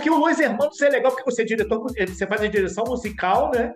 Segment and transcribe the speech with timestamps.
[0.00, 3.50] porque o Luiz Hermanos é legal, porque você é diretor, você faz a direção musical,
[3.54, 3.74] né?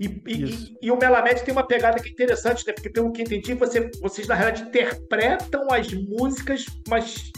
[0.00, 2.72] E, e, e, o Melamed tem uma pegada que é interessante, né?
[2.72, 7.30] Porque, pelo que entendi, você, vocês na realidade interpretam as músicas, mas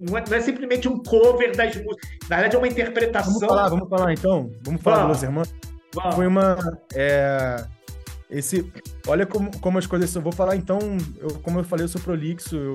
[0.00, 2.10] não é, não é, simplesmente um cover das músicas.
[2.28, 3.32] Na verdade, é uma interpretação.
[3.32, 4.50] Vamos falar, vamos falar então.
[4.62, 5.08] Vamos falar vamos.
[5.08, 5.54] do Los Hermanos.
[5.94, 6.14] Vamos.
[6.16, 6.80] Foi uma.
[6.92, 7.64] É,
[8.28, 8.70] esse,
[9.06, 10.14] olha como, como as coisas.
[10.14, 10.78] Eu vou falar então.
[11.18, 12.56] Eu, como eu falei, eu sou prolixo.
[12.56, 12.74] Eu,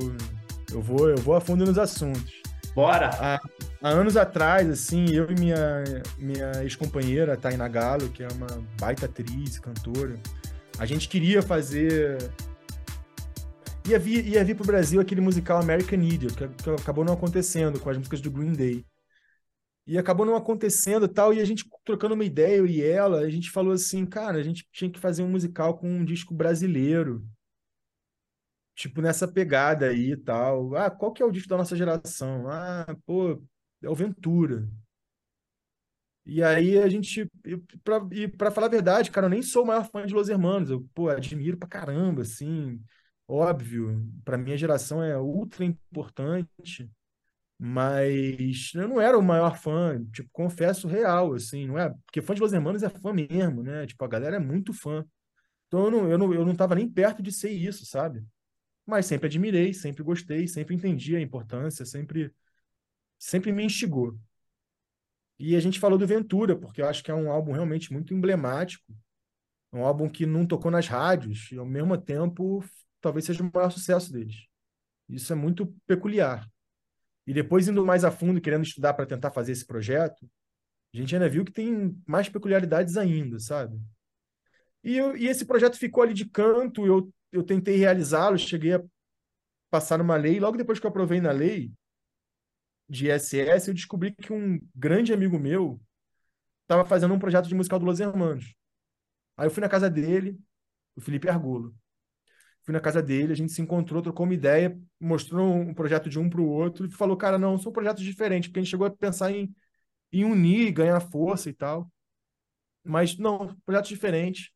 [0.71, 2.40] eu, vou, eu vou a fundo nos assuntos.
[2.73, 3.09] Bora!
[3.19, 3.41] Há,
[3.81, 5.83] há anos atrás, assim, eu e minha,
[6.17, 8.47] minha ex-companheira, Taina Galo, que é uma
[8.79, 10.17] baita atriz, cantora,
[10.79, 12.17] a gente queria fazer
[13.85, 17.79] ia vir, ia vir pro Brasil aquele musical American Idiot, que, que, acabou não acontecendo
[17.79, 18.85] com as músicas do Green Day.
[19.87, 23.29] E acabou não acontecendo tal, e a gente trocando uma ideia, eu e ela, a
[23.29, 27.23] gente falou assim, cara, a gente tinha que fazer um musical com um disco brasileiro.
[28.75, 30.75] Tipo, nessa pegada aí e tal.
[30.75, 32.47] Ah, qual que é o disco da nossa geração?
[32.49, 33.41] Ah, pô,
[33.81, 34.67] é o Ventura.
[36.25, 37.29] E aí a gente,
[38.11, 40.69] e para falar a verdade, cara, eu nem sou o maior fã de Los Hermanos,
[40.69, 42.79] eu, pô, admiro pra caramba, assim,
[43.27, 46.89] óbvio, para minha geração é ultra importante,
[47.59, 51.89] mas eu não era o maior fã, tipo, confesso real, assim, não é?
[52.05, 53.85] Porque fã de Los Hermanos é fã mesmo, né?
[53.87, 55.05] Tipo, a galera é muito fã.
[55.67, 58.23] Então eu não, eu não, eu não tava nem perto de ser isso, sabe?
[58.91, 62.29] Mas sempre admirei, sempre gostei, sempre entendi a importância, sempre,
[63.17, 64.19] sempre me instigou.
[65.39, 68.13] E a gente falou do Ventura, porque eu acho que é um álbum realmente muito
[68.13, 68.93] emblemático,
[69.71, 72.61] um álbum que não tocou nas rádios, e ao mesmo tempo
[72.99, 74.45] talvez seja o maior sucesso deles.
[75.07, 76.45] Isso é muito peculiar.
[77.25, 80.29] E depois, indo mais a fundo, querendo estudar para tentar fazer esse projeto,
[80.93, 83.79] a gente ainda viu que tem mais peculiaridades ainda, sabe?
[84.83, 88.83] E, eu, e esse projeto ficou ali de canto, eu, eu tentei realizá-lo, cheguei a
[89.69, 91.71] passar numa lei, logo depois que eu aprovei na lei
[92.89, 95.81] de ISS, eu descobri que um grande amigo meu
[96.63, 98.53] estava fazendo um projeto de musical do Los Hermanos.
[99.37, 100.37] Aí eu fui na casa dele,
[100.95, 101.73] o Felipe Argolo
[102.63, 106.19] fui na casa dele, a gente se encontrou, trocou uma ideia, mostrou um projeto de
[106.19, 108.85] um para o outro e falou, cara, não, são projetos diferentes, porque a gente chegou
[108.85, 109.53] a pensar em,
[110.11, 111.91] em unir, ganhar força e tal.
[112.83, 114.51] Mas não, projetos diferentes.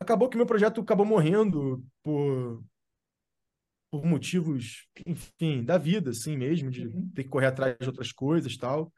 [0.00, 2.62] Acabou que meu projeto acabou morrendo por,
[3.90, 7.10] por motivos, enfim, da vida, assim mesmo, de uhum.
[7.14, 8.92] ter que correr atrás de outras coisas tal.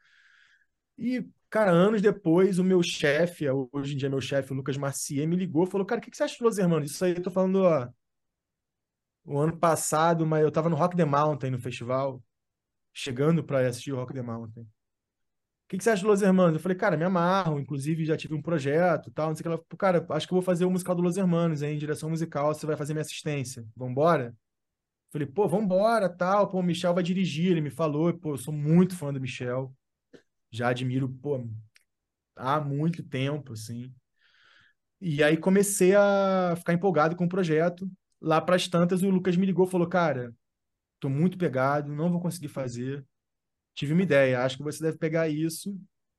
[0.97, 5.27] E, cara, anos depois, o meu chefe, hoje em dia meu chefe, o Lucas Marcier,
[5.27, 6.91] me ligou e falou: Cara, o que, que você acha de Los Hermanos?
[6.91, 7.87] Isso aí eu tô falando, ó,
[9.23, 12.21] o ano passado, mas eu tava no Rock the Mountain no festival,
[12.93, 14.67] chegando para assistir o Rock the Mountain.
[15.69, 16.55] Que, que você acha do Los Hermanos?
[16.55, 19.47] Eu falei, cara, me amarro, inclusive já tive um projeto tal, não sei o que.
[19.49, 22.09] Ela, cara, acho que eu vou fazer o musical do Los Hermanos, hein, em direção
[22.09, 23.65] musical, você vai fazer minha assistência.
[23.75, 24.35] Vambora?
[25.11, 28.53] Falei, pô, vambora, tal, pô, o Michel vai dirigir, ele me falou, pô, eu sou
[28.53, 29.73] muito fã do Michel,
[30.51, 31.47] já admiro, pô,
[32.35, 33.93] há muito tempo, assim.
[35.01, 37.89] E aí comecei a ficar empolgado com o projeto,
[38.21, 40.33] Lá para as tantas, o Lucas me ligou falou: Cara,
[40.99, 43.05] tô muito pegado, não vou conseguir fazer.
[43.79, 45.73] Tive uma ideia, acho que você deve pegar isso.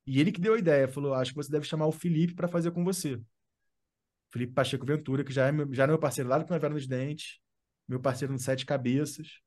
[0.07, 2.49] E ele que deu a ideia, falou: Acho que você deve chamar o Felipe para
[2.49, 3.21] fazer com você.
[4.33, 6.87] Felipe Pacheco Ventura, que já é meu, já é meu parceiro lá do Primavera nos
[6.87, 7.39] Dentes,
[7.87, 9.43] meu parceiro no Sete Cabeças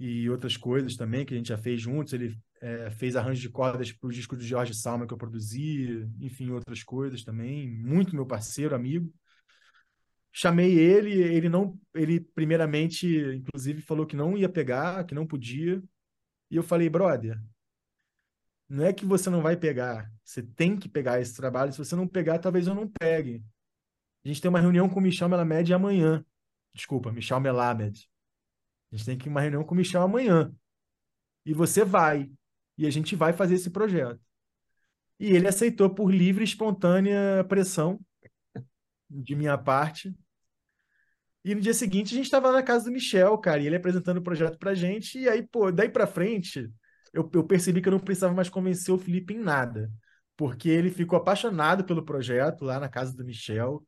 [0.00, 2.14] e outras coisas também que a gente já fez juntos.
[2.14, 6.08] Ele é, fez arranjo de cordas para o disco do Jorge Salma que eu produzi,
[6.18, 7.68] enfim, outras coisas também.
[7.68, 9.12] Muito meu parceiro, amigo.
[10.32, 15.82] Chamei ele, ele não, ele primeiramente, inclusive, falou que não ia pegar, que não podia.
[16.52, 17.42] E eu falei, brother,
[18.68, 21.72] não é que você não vai pegar, você tem que pegar esse trabalho.
[21.72, 23.42] Se você não pegar, talvez eu não pegue.
[24.22, 26.22] A gente tem uma reunião com o Michel Melamed amanhã.
[26.74, 28.06] Desculpa, Michel Melamed.
[28.92, 30.54] A gente tem que uma reunião com o Michel amanhã.
[31.46, 32.30] E você vai.
[32.76, 34.20] E a gente vai fazer esse projeto.
[35.18, 37.98] E ele aceitou por livre e espontânea pressão
[39.08, 40.14] de minha parte.
[41.44, 44.18] E no dia seguinte a gente estava na casa do Michel, cara, e ele apresentando
[44.18, 45.18] o projeto pra gente.
[45.18, 46.70] E aí, pô, daí pra frente,
[47.12, 49.90] eu, eu percebi que eu não precisava mais convencer o Felipe em nada.
[50.36, 53.84] Porque ele ficou apaixonado pelo projeto lá na casa do Michel.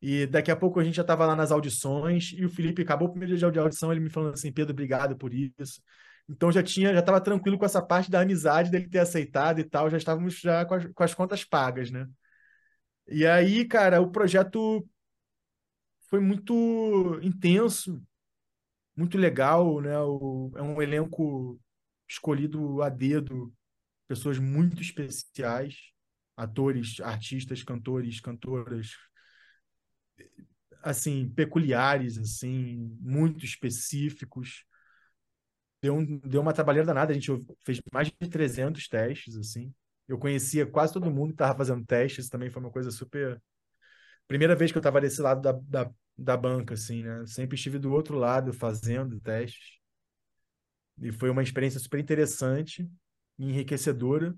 [0.00, 3.08] E daqui a pouco a gente já estava lá nas audições e o Felipe acabou
[3.08, 5.80] o primeiro dia de audição, ele me falando assim, Pedro, obrigado por isso.
[6.28, 9.64] Então já tinha, já estava tranquilo com essa parte da amizade dele ter aceitado e
[9.64, 12.06] tal, já estávamos já com as, com as contas pagas, né?
[13.08, 14.84] E aí, cara, o projeto
[16.08, 18.02] foi muito intenso,
[18.96, 19.98] muito legal, né?
[20.00, 21.60] O, é um elenco
[22.08, 23.52] escolhido a dedo,
[24.08, 25.76] pessoas muito especiais,
[26.36, 28.92] atores, artistas, cantores, cantoras,
[30.82, 34.64] assim, peculiares, assim, muito específicos.
[35.82, 37.12] deu, um, deu uma trabalheira danada.
[37.12, 37.30] A gente
[37.64, 39.72] fez mais de 300 testes, assim.
[40.08, 43.40] Eu conhecia quase todo mundo que estava fazendo testes, também foi uma coisa super.
[44.28, 47.24] Primeira vez que eu estava desse lado da, da, da banca, assim, né?
[47.26, 49.78] Sempre estive do outro lado fazendo testes.
[51.00, 52.90] E foi uma experiência super interessante,
[53.38, 54.36] enriquecedora.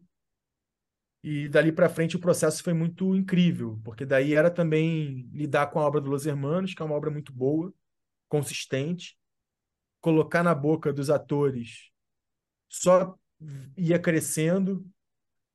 [1.22, 5.80] E dali para frente o processo foi muito incrível, porque daí era também lidar com
[5.80, 7.72] a obra do Los Hermanos, que é uma obra muito boa,
[8.28, 9.18] consistente,
[10.00, 11.90] colocar na boca dos atores
[12.68, 13.18] só
[13.76, 14.86] ia crescendo.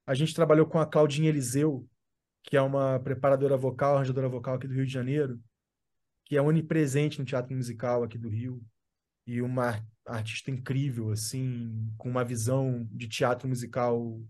[0.06, 1.88] A gente trabalhou com a Claudinha Eliseu,
[2.44, 5.40] que é uma preparadora vocal, arranjadora vocal aqui do Rio de Janeiro,
[6.26, 8.62] que é onipresente no teatro musical aqui do Rio
[9.26, 14.22] e uma artista incrível, assim, com uma visão de teatro musical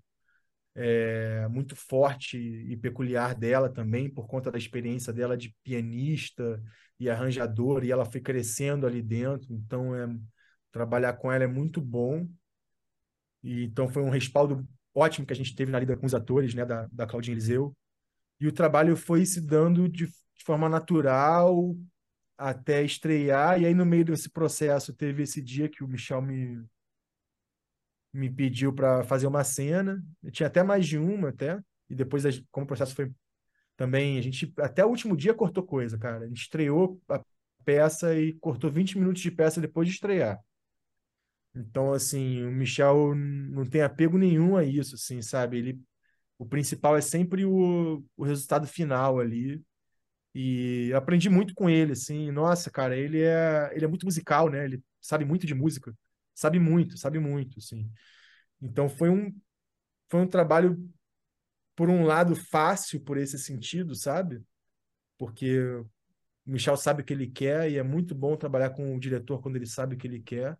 [0.75, 6.61] é, muito forte e peculiar dela também, por conta da experiência dela de pianista
[6.99, 10.07] e arranjadora, e ela foi crescendo ali dentro, então é,
[10.71, 12.27] trabalhar com ela é muito bom.
[13.43, 16.53] E, então foi um respaldo ótimo que a gente teve na lida com os atores,
[16.53, 17.75] né, da, da Claudinha Eliseu.
[18.43, 21.77] E o trabalho foi se dando de, de forma natural
[22.37, 26.61] até estrear, e aí no meio desse processo teve esse dia que o Michel me,
[28.11, 30.03] me pediu para fazer uma cena.
[30.21, 31.57] Eu tinha até mais de uma, até.
[31.89, 33.13] E depois, como o processo foi
[33.77, 36.25] também, a gente até o último dia cortou coisa, cara.
[36.25, 37.23] A gente estreou a
[37.63, 40.37] peça e cortou 20 minutos de peça depois de estrear.
[41.55, 45.59] Então, assim, o Michel não tem apego nenhum a isso, assim, sabe?
[45.59, 45.81] Ele,
[46.43, 49.63] o principal é sempre o, o resultado final ali.
[50.35, 52.31] E aprendi muito com ele, assim.
[52.31, 54.65] Nossa, cara, ele é, ele é muito musical, né?
[54.65, 55.95] Ele sabe muito de música.
[56.35, 57.89] Sabe muito, sabe muito, assim.
[58.61, 59.33] Então foi um
[60.09, 60.77] foi um trabalho
[61.75, 64.43] por um lado fácil por esse sentido, sabe?
[65.17, 65.89] Porque o
[66.45, 69.55] Michel sabe o que ele quer e é muito bom trabalhar com o diretor quando
[69.55, 70.57] ele sabe o que ele quer.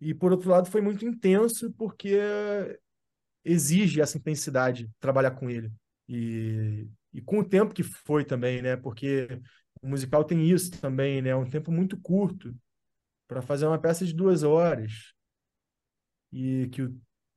[0.00, 2.18] E por outro lado foi muito intenso porque
[3.44, 5.72] exige essa intensidade trabalhar com ele.
[6.08, 8.76] E, e com o tempo que foi também, né?
[8.76, 9.28] Porque
[9.80, 11.30] o musical tem isso também, né?
[11.30, 12.54] É um tempo muito curto
[13.26, 15.14] para fazer uma peça de duas horas
[16.32, 16.88] e que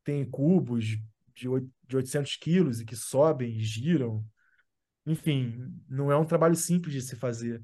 [0.03, 0.85] tem cubos
[1.33, 1.47] de,
[1.87, 4.25] de 800 quilos e que sobem, giram.
[5.05, 7.63] Enfim, não é um trabalho simples de se fazer.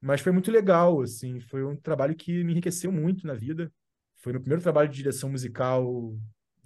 [0.00, 3.72] Mas foi muito legal, assim, foi um trabalho que me enriqueceu muito na vida.
[4.18, 6.16] Foi meu primeiro trabalho de direção musical,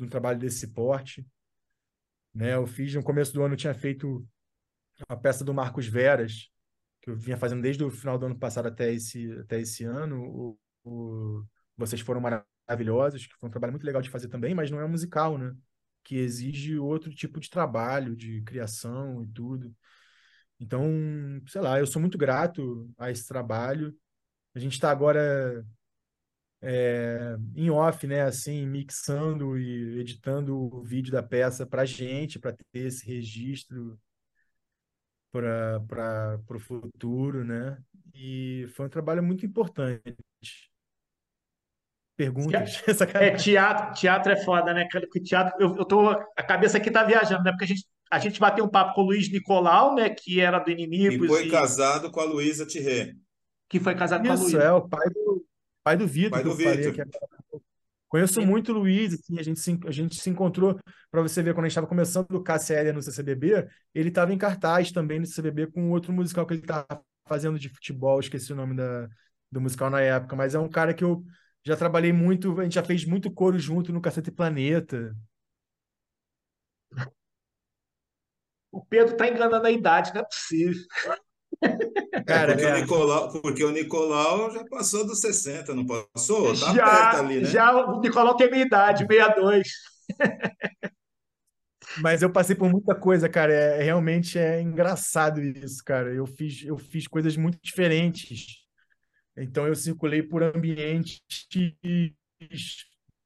[0.05, 1.27] um trabalho desse porte.
[2.35, 2.55] Né?
[2.55, 4.27] Eu fiz, no começo do ano, eu tinha feito
[5.09, 6.51] a peça do Marcos Veras,
[7.03, 10.57] que eu vinha fazendo desde o final do ano passado até esse, até esse ano,
[10.85, 11.45] o
[11.77, 14.85] Vocês Foram Maravilhosos, que foi um trabalho muito legal de fazer também, mas não é
[14.85, 15.55] um musical, né?
[16.05, 19.75] Que exige outro tipo de trabalho, de criação e tudo.
[20.59, 20.85] Então,
[21.47, 23.97] sei lá, eu sou muito grato a esse trabalho.
[24.55, 25.65] A gente está agora
[26.63, 28.23] é, em off, né?
[28.23, 33.99] Assim, mixando e editando o vídeo da peça para gente, para ter esse registro
[35.33, 37.79] para o futuro, né?
[38.15, 40.17] E foi um trabalho muito importante
[42.21, 42.83] perguntas.
[43.15, 44.87] é, teatro, teatro é foda, né?
[44.91, 47.51] Porque teatro, eu, eu tô, a cabeça aqui tá viajando, né?
[47.51, 50.11] Porque a gente, a gente bateu um papo com o Luiz Nicolau, né?
[50.11, 51.25] Que era do Inimigos.
[51.25, 51.51] E foi e...
[51.51, 53.17] casado com a Luísa Thierry.
[53.71, 54.59] Que foi casado Isso, com a Luísa.
[54.59, 55.47] Isso, é o pai do,
[55.91, 56.31] pai do Vitor.
[56.31, 57.07] Pai do Vitor.
[58.09, 58.47] Conheço Sim.
[58.47, 60.77] muito o Luiz, assim, a gente se, a gente se encontrou,
[61.13, 64.39] para você ver, quando a gente estava começando o KCL no CCBB, ele estava em
[64.39, 68.57] cartaz também no CCBB com outro musical que ele estava fazendo de futebol, esqueci o
[68.57, 69.09] nome da,
[69.51, 71.25] do musical na época, mas é um cara que eu
[71.65, 75.15] já trabalhei muito, a gente já fez muito coro junto no Cacete Planeta.
[78.73, 80.83] O Pedro tá enganando a idade, não é possível.
[82.27, 82.75] Cara, porque, é.
[82.75, 86.49] o Nicolau, porque o Nicolau já passou dos 60, não passou?
[86.49, 87.45] Tá já, ali, né?
[87.45, 89.69] Já o Nicolau tem minha idade, 62.
[92.01, 93.53] Mas eu passei por muita coisa, cara.
[93.53, 96.13] É, realmente é engraçado isso, cara.
[96.13, 98.61] Eu fiz, eu fiz coisas muito diferentes
[99.37, 101.23] então eu circulei por ambientes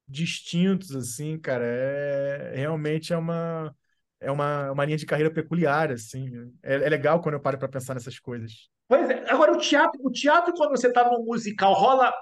[0.09, 1.65] distintos, assim, cara.
[1.65, 3.75] É realmente é uma
[4.25, 6.31] é uma, uma linha de carreira peculiar, assim.
[6.63, 8.69] É, é legal quando eu paro para pensar nessas coisas.
[8.89, 9.25] Pois é.
[9.31, 12.13] Agora o teatro, o teatro quando você está no musical rola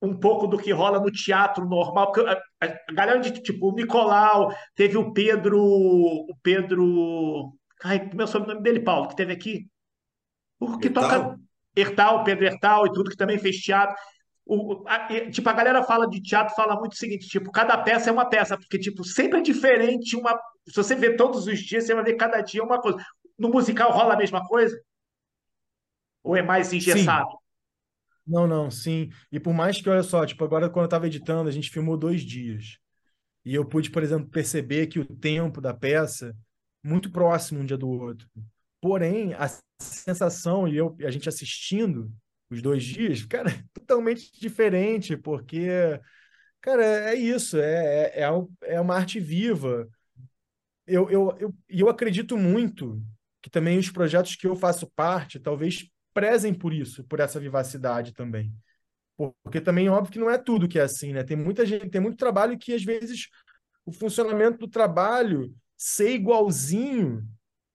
[0.00, 3.74] um pouco do que rola no teatro normal, porque a, a galera de tipo o
[3.74, 9.32] Nicolau, teve o Pedro, o Pedro, ai, como é o sobrenome dele, Paulo, que teve
[9.32, 9.66] aqui?
[10.60, 11.36] O que toca
[11.74, 13.94] Hertal, Pedro Hertal e tudo, que também fez teatro.
[14.44, 18.08] O, a, tipo, a galera fala de teatro, fala muito o seguinte, tipo, cada peça
[18.08, 20.38] é uma peça, porque, tipo, sempre é diferente uma...
[20.66, 22.98] Se você vê todos os dias, você vai ver cada dia uma coisa.
[23.38, 24.80] No musical rola a mesma coisa?
[26.22, 27.28] Ou é mais engessado?
[28.26, 29.10] Não, não, sim.
[29.30, 31.96] E por mais que, olha só, tipo, agora quando eu estava editando, a gente filmou
[31.96, 32.78] dois dias.
[33.44, 36.34] E eu pude, por exemplo, perceber que o tempo da peça
[36.82, 38.28] muito próximo um dia do outro.
[38.80, 39.48] Porém, a
[39.80, 42.10] sensação e eu, a gente assistindo
[42.50, 45.68] os dois dias, cara, é totalmente diferente, porque,
[46.60, 49.88] cara, é isso, é, é, é, é uma arte viva.
[50.86, 53.02] Eu, eu, eu, eu acredito muito
[53.42, 58.12] que também os projetos que eu faço parte, talvez prezem por isso, por essa vivacidade
[58.12, 58.52] também.
[59.16, 61.22] Porque também é óbvio que não é tudo que é assim, né?
[61.24, 63.28] Tem muita gente, tem muito trabalho que às vezes
[63.84, 67.22] o funcionamento do trabalho ser igualzinho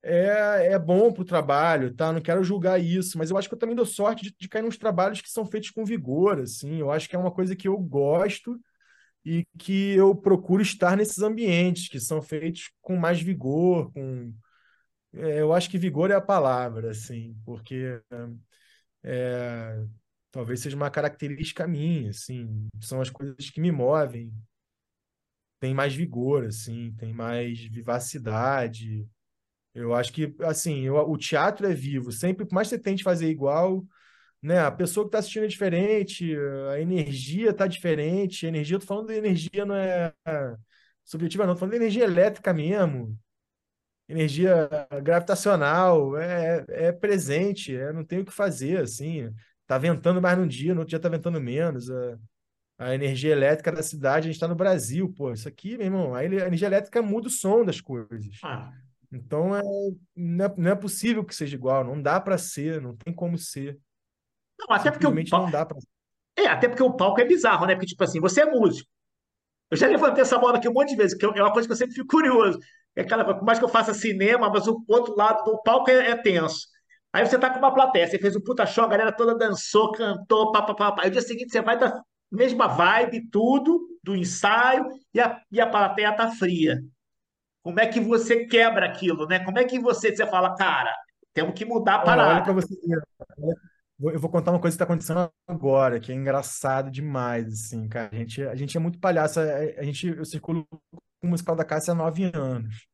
[0.03, 2.12] é, é bom para o trabalho, tá?
[2.12, 4.63] Não quero julgar isso, mas eu acho que eu também dou sorte de, de cair
[4.63, 6.77] nos trabalhos que são feitos com vigor, assim.
[6.80, 8.60] Eu acho que é uma coisa que eu gosto
[9.25, 14.34] e que eu procuro estar nesses ambientes que são feitos com mais vigor, com
[15.13, 18.01] é, eu acho que vigor é a palavra, assim, porque
[19.04, 19.84] é,
[20.32, 24.34] talvez seja uma característica minha, assim, são as coisas que me movem.
[25.60, 29.08] Tem mais vigor, assim, tem mais vivacidade.
[29.75, 32.12] Eu acho que, assim, eu, o teatro é vivo.
[32.12, 33.86] Sempre, por mais que você tente fazer igual,
[34.41, 34.60] né?
[34.60, 36.36] A pessoa que está assistindo é diferente,
[36.74, 38.45] a energia está diferente.
[38.45, 40.13] A energia, eu tô falando de energia, não é
[41.03, 41.53] subjetiva, não.
[41.53, 43.17] Tô falando de energia elétrica mesmo
[44.12, 44.69] energia
[45.03, 49.29] gravitacional, é, é presente, é, não tem o que fazer, assim.
[49.65, 51.89] Tá ventando mais num dia, no outro dia tá ventando menos.
[51.89, 52.17] A,
[52.77, 55.31] a energia elétrica da cidade, a gente está no Brasil, pô.
[55.31, 58.39] Isso aqui, meu irmão, a energia elétrica muda o som das coisas.
[58.43, 58.71] Ah.
[59.12, 59.62] Então, é,
[60.15, 63.38] não, é, não é possível que seja igual, não dá para ser, não tem como
[63.38, 63.77] ser.
[64.68, 65.46] Não, até porque o palco...
[65.46, 65.77] não dá para
[66.38, 67.75] É, até porque o palco é bizarro, né?
[67.75, 68.89] Porque, tipo assim, você é músico.
[69.70, 71.72] Eu já levantei essa bola aqui um monte de vezes, que é uma coisa que
[71.72, 72.60] eu sempre fico curioso.
[72.96, 76.12] É aquela, por mais que eu faça cinema, mas o outro lado do palco é,
[76.12, 76.68] é tenso.
[77.13, 79.91] Aí você tá com uma plateia, você fez um puta show, a galera toda dançou,
[79.91, 80.96] cantou, papapá.
[81.00, 82.01] Aí o dia seguinte você vai da
[82.32, 86.82] mesma vibe, tudo, do ensaio, e a, e a plateia tá fria.
[87.63, 89.39] Como é que você quebra aquilo, né?
[89.39, 90.94] Como é que você, você fala, cara,
[91.34, 92.34] temos que mudar a parada.
[92.36, 92.74] Olha pra você
[94.03, 98.10] Eu vou contar uma coisa que está acontecendo agora, que é engraçado demais, assim, cara.
[98.12, 99.39] A gente, a gente é muito palhaço.
[99.39, 102.88] A, a gente, eu circulo com o musical da Cássia há nove anos.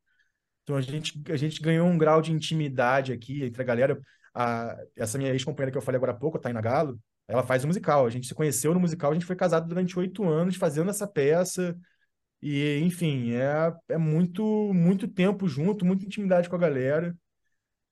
[0.63, 3.99] Então a gente, a gente ganhou um grau de intimidade aqui entre a galera.
[4.33, 7.63] A, essa minha ex-companheira que eu falei agora há pouco, a Taina Galo, ela faz
[7.63, 8.05] o musical.
[8.05, 11.07] A gente se conheceu no musical, a gente foi casado durante oito anos fazendo essa
[11.07, 11.77] peça.
[12.41, 17.15] E, enfim, é, é muito, muito tempo junto, muita intimidade com a galera.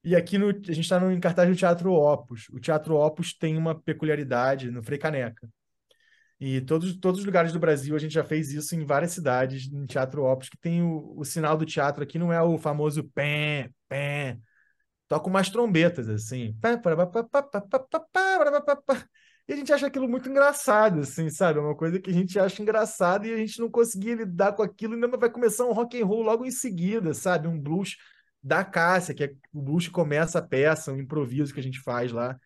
[0.06, 2.48] E aqui no, a gente está em cartaz do Teatro Opus.
[2.54, 5.50] O Teatro Opus tem uma peculiaridade no Frei Caneca.
[6.40, 9.72] E todos, todos os lugares do Brasil a gente já fez isso em várias cidades,
[9.72, 13.04] no Teatro Opus, que tem o, o sinal do teatro aqui, não é o famoso
[13.16, 14.38] pé, pé.
[15.08, 16.56] Toca umas trombetas, assim.
[19.48, 21.58] E a gente acha aquilo muito engraçado, assim, sabe?
[21.58, 24.62] É uma coisa que a gente acha engraçada e a gente não conseguia lidar com
[24.62, 27.48] aquilo, e ainda vai começar um rock and roll logo em seguida, sabe?
[27.48, 27.96] Um blues
[28.46, 32.12] da Cássia, que é o blues começa a peça, um improviso que a gente faz
[32.12, 32.40] lá.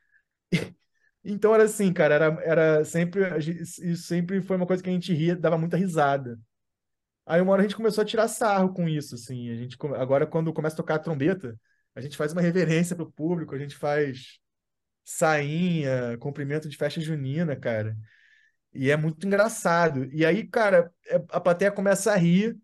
[1.22, 3.22] Então era assim, cara, era, era sempre.
[3.40, 6.40] Isso sempre foi uma coisa que a gente ria, dava muita risada.
[7.26, 9.50] Aí uma hora a gente começou a tirar sarro com isso, assim.
[9.52, 11.60] A gente, agora, quando começa a tocar a trombeta,
[11.94, 14.40] a gente faz uma reverência pro público, a gente faz
[15.04, 17.98] sainha, cumprimento de festa junina, cara.
[18.74, 20.06] E é muito engraçado.
[20.14, 22.58] E aí, cara, é, a plateia começa a rir,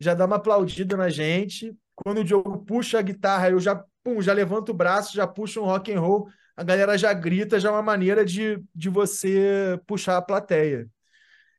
[0.00, 1.76] já dá uma aplaudida na gente.
[1.96, 5.60] Quando o Diogo puxa a guitarra, eu já, pum, já levanto o braço, já puxo
[5.60, 9.78] um rock and roll a galera já grita, já é uma maneira de, de você
[9.86, 10.88] puxar a plateia.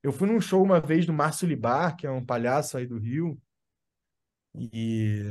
[0.02, 2.98] Eu fui num show uma vez do Márcio Libar, que é um palhaço aí do
[2.98, 3.40] Rio,
[4.56, 5.22] e,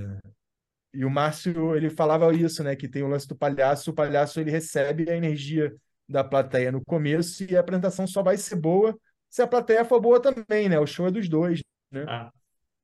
[0.94, 4.38] e o Márcio, ele falava isso, né, que tem o lance do palhaço, o palhaço
[4.38, 5.74] ele recebe a energia
[6.08, 8.96] da plateia no começo e a apresentação só vai ser boa
[9.28, 10.78] se a plateia for boa também, né?
[10.78, 11.60] O show é dos dois,
[11.90, 12.04] né?
[12.08, 12.32] Ah.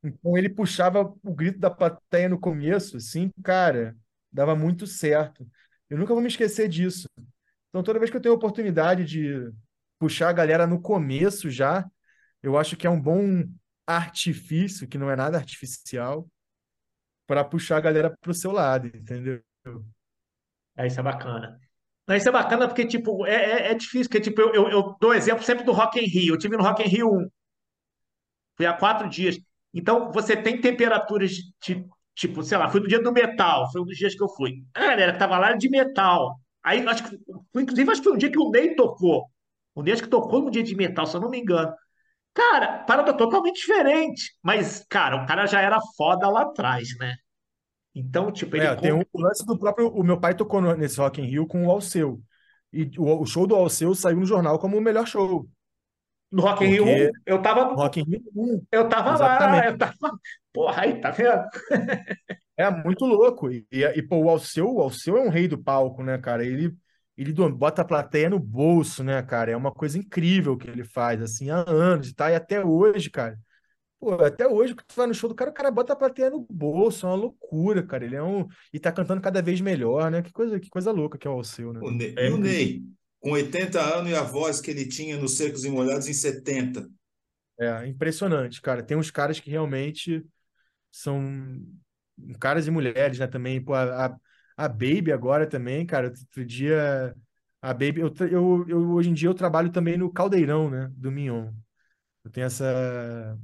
[0.03, 3.97] Então ele puxava o grito da plateia no começo, assim, cara,
[4.33, 5.47] dava muito certo.
[5.89, 7.09] Eu nunca vou me esquecer disso.
[7.69, 9.51] Então, toda vez que eu tenho a oportunidade de
[9.99, 11.89] puxar a galera no começo já,
[12.43, 13.45] eu acho que é um bom
[13.87, 16.29] artifício, que não é nada artificial,
[17.27, 19.43] para puxar a galera para o seu lado, entendeu?
[20.77, 21.59] É, isso é bacana.
[22.07, 24.97] Não, isso é bacana porque, tipo, é, é, é difícil, porque, tipo, eu, eu, eu,
[25.01, 26.35] dou exemplo sempre do Rock in Rio.
[26.35, 27.31] Eu tive no Rock in Rio 1.
[28.57, 29.39] Fui há quatro dias.
[29.73, 33.85] Então, você tem temperaturas de, Tipo, sei lá, foi no dia do metal, foi um
[33.85, 34.63] dos dias que eu fui.
[34.75, 36.39] A galera que tava lá era de metal.
[36.63, 37.19] Aí, acho que,
[37.57, 39.27] inclusive, acho que foi um dia que o Ney tocou.
[39.75, 41.73] O Ney acho que tocou no dia de metal, se eu não me engano.
[42.35, 44.37] Cara, parada totalmente diferente.
[44.43, 47.15] Mas, cara, o cara já era foda lá atrás, né?
[47.95, 48.67] Então, tipo, ele.
[48.67, 49.89] É, tem o lance do próprio.
[49.89, 52.23] O meu pai tocou nesse Rock in Rio com o Alceu.
[52.73, 55.47] E o, o show do Alceu saiu no jornal como o melhor show.
[56.33, 57.75] No Rock in Rio 1, eu tava no...
[57.75, 58.67] Rock in Rio 1.
[58.73, 59.65] Eu tava Exatamente.
[59.65, 60.19] lá, eu tava...
[60.53, 61.45] Porra, aí, tá vendo?
[62.57, 63.51] É muito louco.
[63.51, 66.45] E, e, e pô, o Alceu, o Alceu é um rei do palco, né, cara?
[66.45, 66.73] Ele,
[67.17, 69.51] ele bota a plateia no bolso, né, cara?
[69.51, 72.31] É uma coisa incrível que ele faz, assim, há anos, tá?
[72.31, 73.39] E até hoje, cara.
[73.99, 76.29] Pô, até hoje, que tu vai no show do cara, o cara bota a plateia
[76.29, 78.05] no bolso, é uma loucura, cara.
[78.05, 78.47] Ele é um.
[78.73, 80.23] E tá cantando cada vez melhor, né?
[80.23, 81.81] Que coisa, que coisa louca que é o Alceu, né?
[81.83, 82.83] O Ney, é, e o Ney,
[83.23, 86.87] com 80 anos e a voz que ele tinha nos Secos e Molhados em 70.
[87.59, 88.83] É, impressionante, cara.
[88.83, 90.27] Tem uns caras que realmente
[90.91, 91.65] são
[92.41, 93.29] caras e mulheres, né?
[93.29, 94.17] Também, pô, a,
[94.57, 96.09] a Baby agora também, cara.
[96.09, 97.15] Outro dia,
[97.61, 100.91] a Baby, eu, eu, eu hoje em dia eu trabalho também no Caldeirão, né?
[100.93, 101.53] Do Mignon.
[102.25, 103.39] Eu tenho essa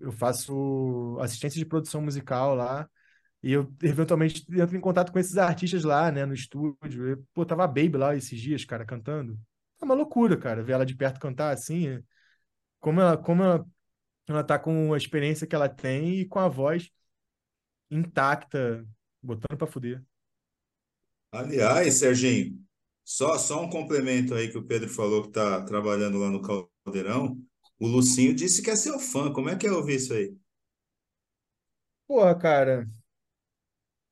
[0.00, 2.88] eu faço assistência de produção musical lá.
[3.42, 7.08] E eu, eventualmente, entro em contato com esses artistas lá, né, no estúdio.
[7.08, 9.38] Eu, pô, tava a Baby lá esses dias, cara, cantando.
[9.80, 12.02] É uma loucura, cara, ver ela de perto cantar assim.
[12.80, 13.66] Como ela, como ela,
[14.28, 16.90] ela tá com a experiência que ela tem e com a voz
[17.90, 18.86] intacta,
[19.22, 20.02] botando pra fuder.
[21.32, 22.58] Aliás, Serginho,
[23.04, 27.38] só, só um complemento aí que o Pedro falou que tá trabalhando lá no Caldeirão.
[27.78, 29.32] O Lucinho disse que é seu fã.
[29.32, 30.34] Como é que é ouvir isso aí?
[32.06, 32.88] Porra, cara.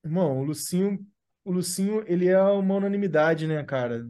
[0.06, 1.04] Irmão, o Lucinho,
[1.44, 4.08] o Lucinho, ele é uma unanimidade, né, cara?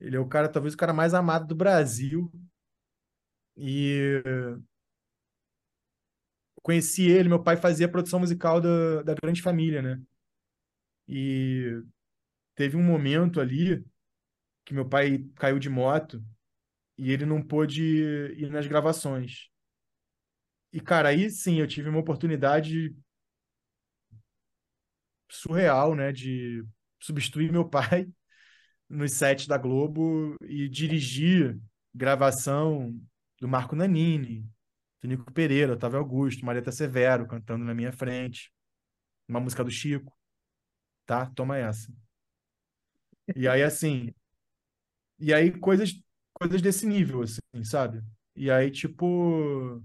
[0.00, 2.30] Ele é o cara, talvez o cara mais amado do Brasil.
[3.56, 4.22] E
[6.62, 10.00] conheci ele, meu pai fazia produção musical da, da Grande Família, né?
[11.08, 11.82] E
[12.54, 13.84] teve um momento ali
[14.64, 16.24] que meu pai caiu de moto
[16.96, 19.50] e ele não pôde ir nas gravações.
[20.72, 22.94] E, cara, aí sim eu tive uma oportunidade
[25.30, 26.64] surreal, né, de
[27.00, 28.08] substituir meu pai
[28.88, 31.58] nos sets da Globo e dirigir
[31.94, 32.94] gravação
[33.40, 34.46] do Marco Nanini,
[35.00, 38.52] do Nico Pereira, Otávio Augusto, Marieta Severo cantando na minha frente,
[39.28, 40.16] uma música do Chico,
[41.06, 41.26] tá?
[41.34, 41.92] Toma essa.
[43.36, 44.12] E aí, assim,
[45.18, 45.92] e aí coisas
[46.32, 48.02] coisas desse nível, assim, sabe?
[48.34, 49.82] E aí, tipo.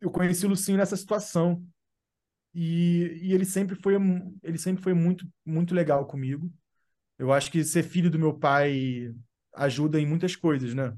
[0.00, 1.64] Eu conheci o Lucinho nessa situação.
[2.54, 3.94] E, e ele sempre foi
[4.42, 6.52] ele sempre foi muito muito legal comigo.
[7.18, 9.14] Eu acho que ser filho do meu pai
[9.54, 10.96] ajuda em muitas coisas, né?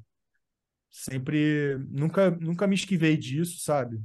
[0.91, 4.01] Sempre nunca nunca me esquivei disso, sabe?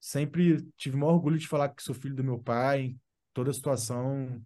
[0.00, 3.00] Sempre tive o maior orgulho de falar que sou filho do meu pai em
[3.34, 4.44] toda situação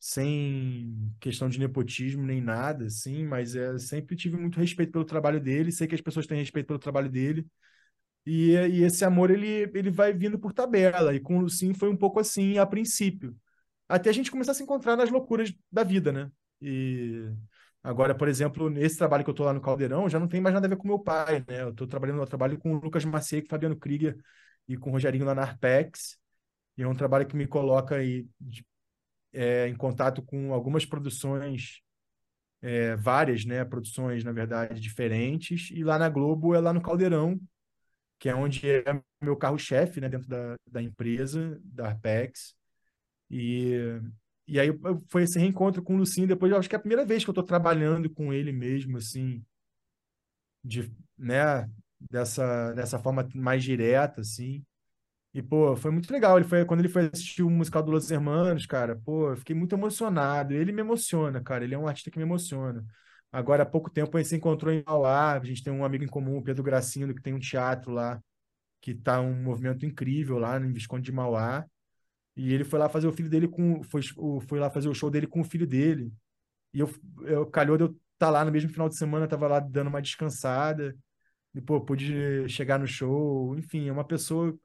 [0.00, 5.40] sem questão de nepotismo nem nada, assim, mas é, sempre tive muito respeito pelo trabalho
[5.40, 7.46] dele, sei que as pessoas têm respeito pelo trabalho dele,
[8.26, 11.88] e, e esse amor ele, ele vai vindo por tabela, e com o Lucinho foi
[11.88, 13.36] um pouco assim a princípio,
[13.88, 16.30] até a gente começar a se encontrar nas loucuras da vida, né?
[16.60, 17.28] E
[17.82, 20.54] agora, por exemplo, nesse trabalho que eu tô lá no Caldeirão, já não tem mais
[20.54, 21.62] nada a ver com meu pai, né?
[21.62, 24.16] Eu tô trabalhando, eu trabalho com o Lucas Maciei, com o Fabiano Krieger
[24.68, 26.16] e com o Rogerinho lá na Arpex,
[26.76, 28.26] e é um trabalho que me coloca aí
[29.32, 31.80] é, em contato com algumas produções,
[32.60, 37.40] é, várias, né, produções, na verdade, diferentes, e lá na Globo é lá no Caldeirão,
[38.22, 42.54] que é onde é meu carro-chefe, né, dentro da, da empresa, da Arpex,
[43.28, 44.00] e,
[44.46, 44.68] e aí
[45.10, 47.30] foi esse reencontro com o Lucinho, depois eu acho que é a primeira vez que
[47.30, 49.44] eu estou trabalhando com ele mesmo, assim,
[50.62, 54.64] de, né, dessa, dessa forma mais direta, assim,
[55.34, 56.38] e, pô, foi muito legal.
[56.38, 59.56] Ele foi, quando ele foi assistir o musical do Los Hermanos, cara, pô, eu fiquei
[59.56, 60.52] muito emocionado.
[60.54, 61.64] Ele me emociona, cara.
[61.64, 62.84] Ele é um artista que me emociona.
[63.32, 65.32] Agora, há pouco tempo, a gente se encontrou em Mauá.
[65.32, 68.22] A gente tem um amigo em comum, o Pedro Gracino, que tem um teatro lá,
[68.80, 71.66] que tá um movimento incrível lá no Visconde de Mauá.
[72.36, 73.82] E ele foi lá fazer o filho dele com.
[73.84, 74.02] Foi,
[74.48, 76.12] foi lá fazer o show dele com o filho dele.
[76.74, 76.90] E eu,
[77.22, 79.88] eu calhou de eu estar tá lá no mesmo final de semana, tava lá dando
[79.88, 80.96] uma descansada.
[81.54, 83.56] E, pô, pude chegar no show.
[83.58, 84.58] Enfim, é uma pessoa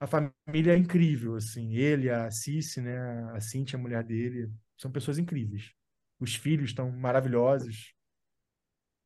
[0.00, 1.74] a família é incrível, assim.
[1.76, 2.98] Ele, a Cici, né?
[3.32, 5.72] A Cintia, a mulher dele, são pessoas incríveis.
[6.20, 7.94] Os filhos estão maravilhosos.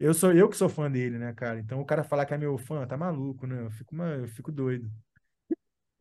[0.00, 1.58] Eu sou eu que sou fã dele, né, cara?
[1.58, 3.64] Então o cara falar que é meu fã, tá maluco, né?
[3.64, 4.88] Eu fico, uma, eu fico doido.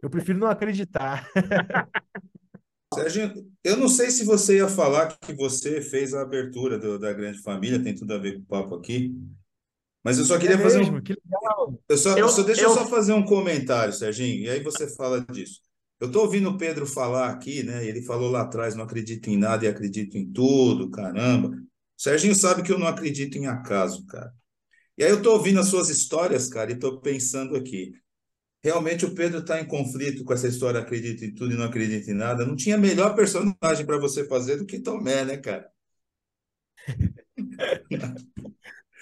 [0.02, 1.28] Eu prefiro não acreditar.
[2.94, 3.34] Sérgio,
[3.64, 7.42] eu não sei se você ia falar que você fez a abertura do, da Grande
[7.42, 9.14] Família, tem tudo a ver com o papo aqui.
[10.04, 10.98] Mas eu só queria é fazer mesmo?
[10.98, 11.02] um.
[11.02, 11.82] Que legal.
[11.90, 12.70] Eu só, eu, só deixa eu...
[12.70, 15.60] eu só fazer um comentário, Serginho, e aí você fala disso.
[16.00, 17.86] Eu estou ouvindo o Pedro falar aqui, né?
[17.86, 21.58] Ele falou lá atrás: não acredito em nada e acredito em tudo, caramba.
[21.98, 24.32] Serginho sabe que eu não acredito em acaso, cara.
[24.98, 27.92] E aí eu estou ouvindo as suas histórias, cara, e estou pensando aqui.
[28.64, 32.10] Realmente o Pedro está em conflito com essa história, acredito em tudo e não acredito
[32.10, 32.46] em nada.
[32.46, 35.70] Não tinha melhor personagem para você fazer do que Tomé, né, cara?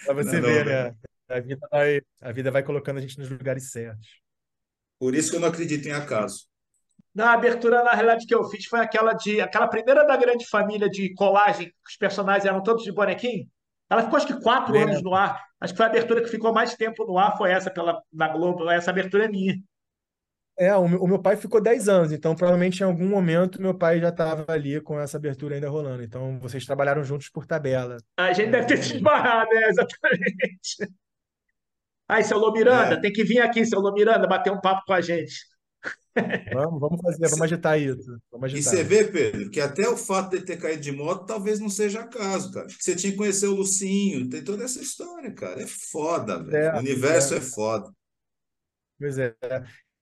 [0.05, 0.95] Pra você não, ver, não, né?
[1.27, 4.07] A vida, vai, a vida vai colocando a gente nos lugares certos.
[4.99, 6.45] Por isso que eu não acredito em acaso.
[7.15, 10.89] Na abertura, na realidade, que eu fiz foi aquela de aquela primeira da grande família
[10.89, 13.47] de colagem, os personagens eram todos de bonequinho.
[13.89, 14.83] Ela ficou acho que quatro é.
[14.83, 15.41] anos no ar.
[15.61, 18.27] Acho que foi a abertura que ficou mais tempo no ar, foi essa pela, na
[18.27, 18.69] Globo.
[18.69, 19.55] Essa abertura é minha.
[20.57, 23.77] É, o meu, o meu pai ficou 10 anos, então provavelmente em algum momento meu
[23.77, 26.03] pai já estava ali com essa abertura ainda rolando.
[26.03, 27.97] Então vocês trabalharam juntos por tabela.
[28.17, 29.69] A gente é, deve ter se esbarrado, né?
[29.69, 30.93] Exatamente.
[32.07, 32.99] Ai, seu Lô Miranda, é.
[32.99, 35.54] tem que vir aqui, seu Lô Miranda, bater um papo com a gente.
[36.53, 38.19] Vamos, vamos fazer, vamos agitar isso.
[38.31, 38.73] Vamos agitar.
[38.73, 41.69] E você vê, Pedro, que até o fato de ter caído de moto talvez não
[41.69, 42.67] seja acaso, cara.
[42.69, 45.61] Você tinha que conhecer o Lucinho, tem toda essa história, cara.
[45.61, 46.55] É foda, velho.
[46.55, 47.37] É, o universo é.
[47.37, 47.91] é foda.
[48.97, 49.35] Pois é.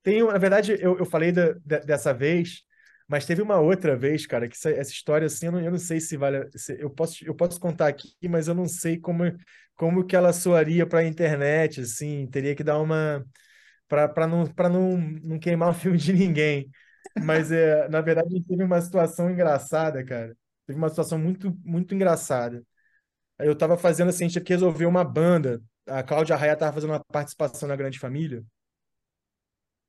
[0.03, 2.61] Tem, na verdade, eu, eu falei da, dessa vez,
[3.07, 5.79] mas teve uma outra vez, cara, que essa, essa história, assim, eu não, eu não
[5.79, 6.49] sei se vale.
[6.55, 9.23] Se, eu, posso, eu posso contar aqui, mas eu não sei como,
[9.75, 13.25] como que ela soaria para a internet, assim, teria que dar uma.
[13.87, 16.69] Para não, não, não queimar o filme de ninguém.
[17.23, 20.35] Mas, é, na verdade, teve uma situação engraçada, cara.
[20.65, 22.63] Teve uma situação muito, muito engraçada.
[23.39, 25.61] Eu estava fazendo assim, a gente tinha que resolver uma banda.
[25.87, 28.43] A Cláudia Raia estava fazendo uma participação na Grande Família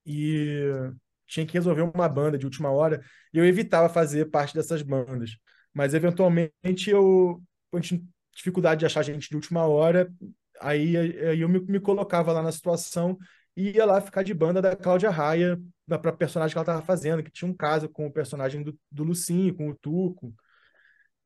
[0.06, 0.92] e
[1.26, 3.02] tinha que resolver uma banda de última hora,
[3.32, 5.36] e eu evitava fazer parte dessas bandas.
[5.72, 6.52] Mas eventualmente
[6.88, 8.00] eu, eu tinha
[8.34, 10.12] dificuldade de achar gente de última hora,
[10.60, 13.18] aí, aí eu me, me colocava lá na situação
[13.56, 17.22] e ia lá ficar de banda da Cláudia Raia para personagem que ela estava fazendo,
[17.22, 20.34] que tinha um caso com o personagem do, do Lucinho, com o Tuco.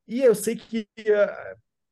[0.07, 0.87] E eu sei que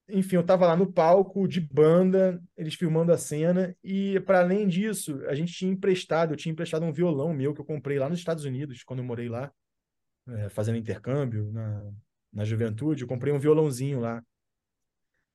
[0.10, 4.68] enfim, eu estava lá no palco de banda, eles filmando a cena, e para além
[4.68, 8.08] disso, a gente tinha emprestado, eu tinha emprestado um violão meu que eu comprei lá
[8.08, 9.52] nos Estados Unidos, quando eu morei lá,
[10.30, 11.92] é, fazendo intercâmbio na,
[12.32, 14.24] na juventude, eu comprei um violãozinho lá.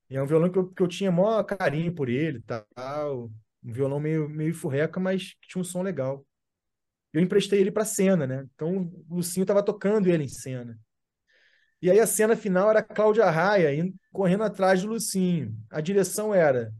[0.09, 3.31] E é um violão que eu, que eu tinha maior carinho por ele, tal,
[3.63, 6.25] um violão meio, meio furreca, mas que tinha um som legal.
[7.11, 8.47] Eu emprestei ele para cena, né?
[8.55, 10.77] Então o Lucinho estava tocando ele em cena.
[11.81, 13.69] E aí a cena final era a Cláudia Raia
[14.11, 15.55] correndo atrás do Lucinho.
[15.69, 16.73] A direção era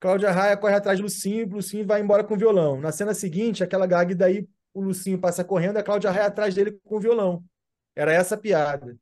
[0.00, 2.80] Cláudia Raia corre atrás do Lucinho, o Lucinho vai embora com o violão.
[2.80, 6.78] Na cena seguinte, aquela gag daí o Lucinho passa correndo, a Cláudia Raia atrás dele
[6.84, 7.44] com o violão.
[7.96, 8.96] Era essa a piada.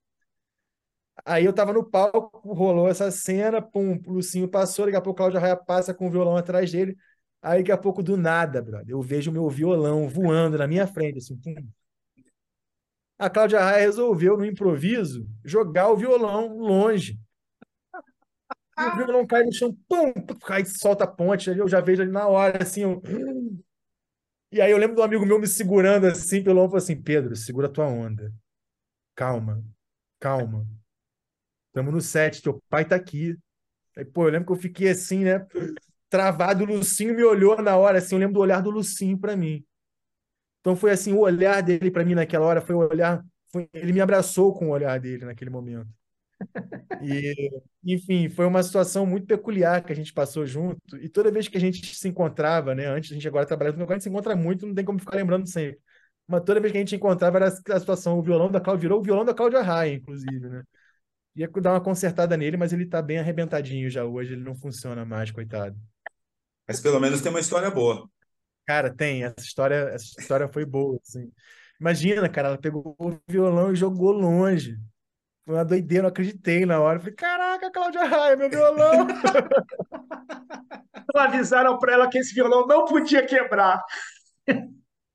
[1.27, 5.17] Aí eu tava no palco, rolou essa cena, pum, o Lucinho passou, daqui a pouco
[5.23, 6.97] a Cláudia Raia passa com o violão atrás dele.
[7.43, 10.87] Aí daqui a pouco, do nada, brother, eu vejo o meu violão voando na minha
[10.87, 11.55] frente, assim, pum,
[13.19, 17.19] a Cláudia Raia resolveu, no improviso, jogar o violão longe.
[18.79, 20.12] E o violão cai no chão, pum,
[20.45, 21.51] cai, solta a ponte.
[21.51, 22.83] Eu já vejo ali na hora, assim.
[22.83, 23.03] Eu...
[24.53, 27.67] E aí eu lembro do amigo meu me segurando assim pelo ombro, assim: Pedro, segura
[27.67, 28.33] a tua onda.
[29.15, 29.65] Calma,
[30.21, 30.67] calma.
[31.77, 33.37] Estamos no set, teu pai tá aqui.
[33.95, 35.47] Aí, pô, eu lembro que eu fiquei assim, né?
[36.09, 38.15] Travado, o Lucinho me olhou na hora, assim.
[38.15, 39.62] Eu lembro do olhar do Lucinho para mim.
[40.61, 43.93] Então foi assim, o olhar dele para mim naquela hora foi o olhar, foi, ele
[43.93, 45.87] me abraçou com o olhar dele naquele momento.
[47.03, 47.51] E,
[47.85, 50.97] enfim, foi uma situação muito peculiar que a gente passou junto.
[50.97, 53.93] E toda vez que a gente se encontrava, né, antes a gente agora trabalhava, agora
[53.93, 55.79] a gente se encontra muito, não tem como ficar lembrando sempre.
[56.27, 59.01] Mas toda vez que a gente encontrava era a situação, o violão da Cláudia virou
[59.01, 60.62] o violão da Cláudia Raia, inclusive, né?
[61.37, 65.05] Ia dar uma consertada nele, mas ele tá bem arrebentadinho já hoje, ele não funciona
[65.05, 65.77] mais, coitado.
[66.66, 68.09] Mas pelo menos tem uma história boa.
[68.66, 69.22] Cara, tem.
[69.22, 71.31] Essa história, essa história foi boa, assim.
[71.81, 74.77] Imagina, cara, ela pegou o violão e jogou longe.
[75.44, 76.99] Foi uma doideira, não acreditei na hora.
[76.99, 79.07] falei, caraca, Cláudia Raia, meu violão!
[81.14, 83.81] Avisaram para ela que esse violão não podia quebrar.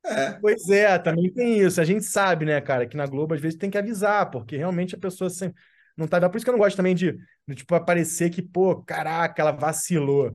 [0.06, 0.32] É.
[0.40, 1.82] Pois é, também tem isso.
[1.82, 4.96] A gente sabe, né, cara, que na Globo às vezes tem que avisar, porque realmente
[4.96, 5.54] a pessoa assim,
[6.02, 6.30] não tá.
[6.30, 9.52] Por isso que eu não gosto também de, de tipo, aparecer que, pô, caraca, ela
[9.52, 10.32] vacilou.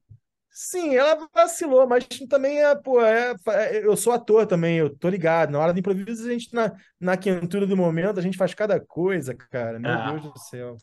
[0.50, 5.06] Sim, ela vacilou, mas também é, pô, é, é, eu sou ator também, eu tô
[5.10, 5.50] ligado.
[5.50, 8.80] Na hora do improviso, a gente, na, na quentura do momento, a gente faz cada
[8.80, 9.78] coisa, cara.
[9.78, 10.12] Meu ah.
[10.12, 10.78] Deus do céu.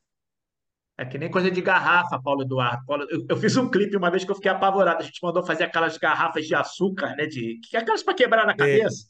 [0.96, 2.86] É que nem coisa de garrafa, Paulo Eduardo.
[2.86, 5.02] Paulo, eu, eu, fiz um clipe uma vez que eu fiquei apavorado.
[5.02, 7.26] A gente mandou fazer aquelas garrafas de açúcar, né?
[7.26, 9.08] De, que é aquelas para quebrar na cabeça.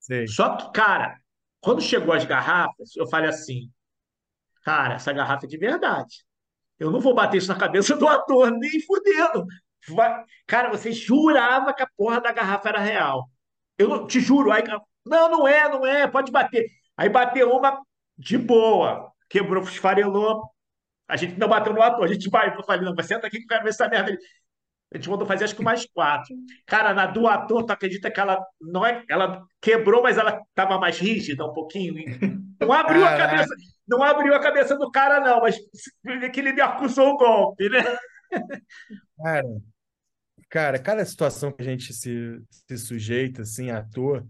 [0.00, 0.26] Sim.
[0.26, 1.18] Só que, cara,
[1.60, 3.70] quando chegou as garrafas, eu falei assim,
[4.66, 6.24] cara, essa garrafa é de verdade.
[6.76, 9.46] Eu não vou bater isso na cabeça do ator, nem fudendo.
[9.88, 10.24] Vai...
[10.44, 13.30] Cara, você jurava que a porra da garrafa era real.
[13.78, 14.50] Eu não, te juro.
[14.50, 14.64] Aí,
[15.06, 16.66] não, não é, não é, pode bater.
[16.96, 17.80] Aí bateu uma
[18.18, 19.12] de boa.
[19.28, 20.42] Quebrou, esfarelou.
[21.06, 22.04] A gente não bateu no ator.
[22.04, 22.52] A gente vai.
[22.52, 24.18] Eu falei, não, mas senta aqui que eu quero ver essa merda.
[24.92, 26.34] A gente mandou fazer acho que mais quatro.
[26.66, 29.04] Cara, na do ator, tu acredita que ela não é.
[29.08, 31.94] Ela quebrou, mas ela estava mais rígida um pouquinho.
[32.60, 33.24] Não abriu Caraca.
[33.24, 33.54] a cabeça,
[33.86, 35.56] não abriu a cabeça do cara, não, mas
[36.32, 37.82] que ele me acusou o golpe, né?
[39.22, 39.60] Cara,
[40.48, 44.26] cara, cada situação que a gente se, se sujeita, assim, ator,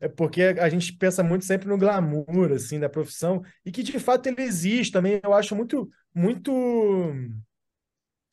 [0.00, 3.98] é porque a gente pensa muito sempre no glamour, assim, da profissão, e que de
[3.98, 5.20] fato ele existe também.
[5.22, 6.52] Eu acho muito, muito,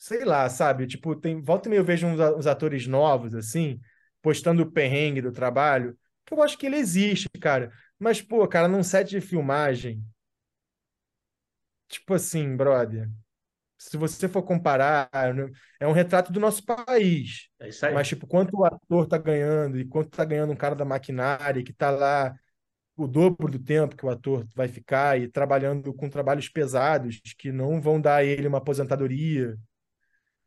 [0.02, 0.88] sei lá, sabe?
[0.88, 3.80] Tipo, tem, volta e meia eu vejo uns, uns atores novos, assim,
[4.20, 7.72] postando o perrengue do trabalho, que eu acho que ele existe, cara.
[8.00, 10.04] Mas, pô, cara, num set de filmagem,
[11.88, 13.08] tipo assim, brother,
[13.78, 15.08] se você for comparar,
[15.80, 17.48] é um retrato do nosso país.
[17.60, 17.94] É isso aí.
[17.94, 21.64] Mas, tipo, quanto o ator tá ganhando e quanto tá ganhando um cara da maquinária
[21.64, 22.36] que tá lá
[22.98, 27.52] o dobro do tempo que o ator vai ficar e trabalhando com trabalhos pesados que
[27.52, 29.56] não vão dar a ele uma aposentadoria,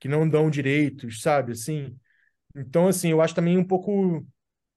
[0.05, 1.53] que não dão direitos, sabe?
[1.53, 1.97] Assim.
[2.55, 4.23] Então, assim, eu acho também um pouco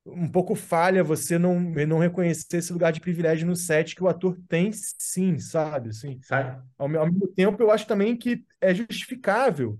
[0.05, 4.07] um pouco falha você não, não reconhecer esse lugar de privilégio no set que o
[4.07, 5.89] ator tem sim, sabe?
[5.89, 6.63] Assim, sabe?
[6.77, 9.77] Ao, ao mesmo tempo, eu acho também que é justificável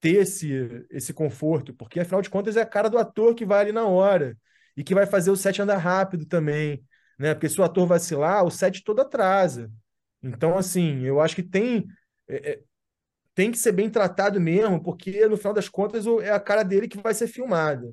[0.00, 3.62] ter esse, esse conforto, porque afinal de contas é a cara do ator que vai
[3.62, 4.38] ali na hora
[4.76, 6.84] e que vai fazer o set andar rápido também,
[7.18, 7.34] né?
[7.34, 9.68] Porque se o ator vacilar, o set todo atrasa.
[10.22, 11.84] Então, assim, eu acho que tem
[12.28, 12.60] é, é
[13.34, 16.88] tem que ser bem tratado mesmo, porque no final das contas é a cara dele
[16.88, 17.92] que vai ser filmada.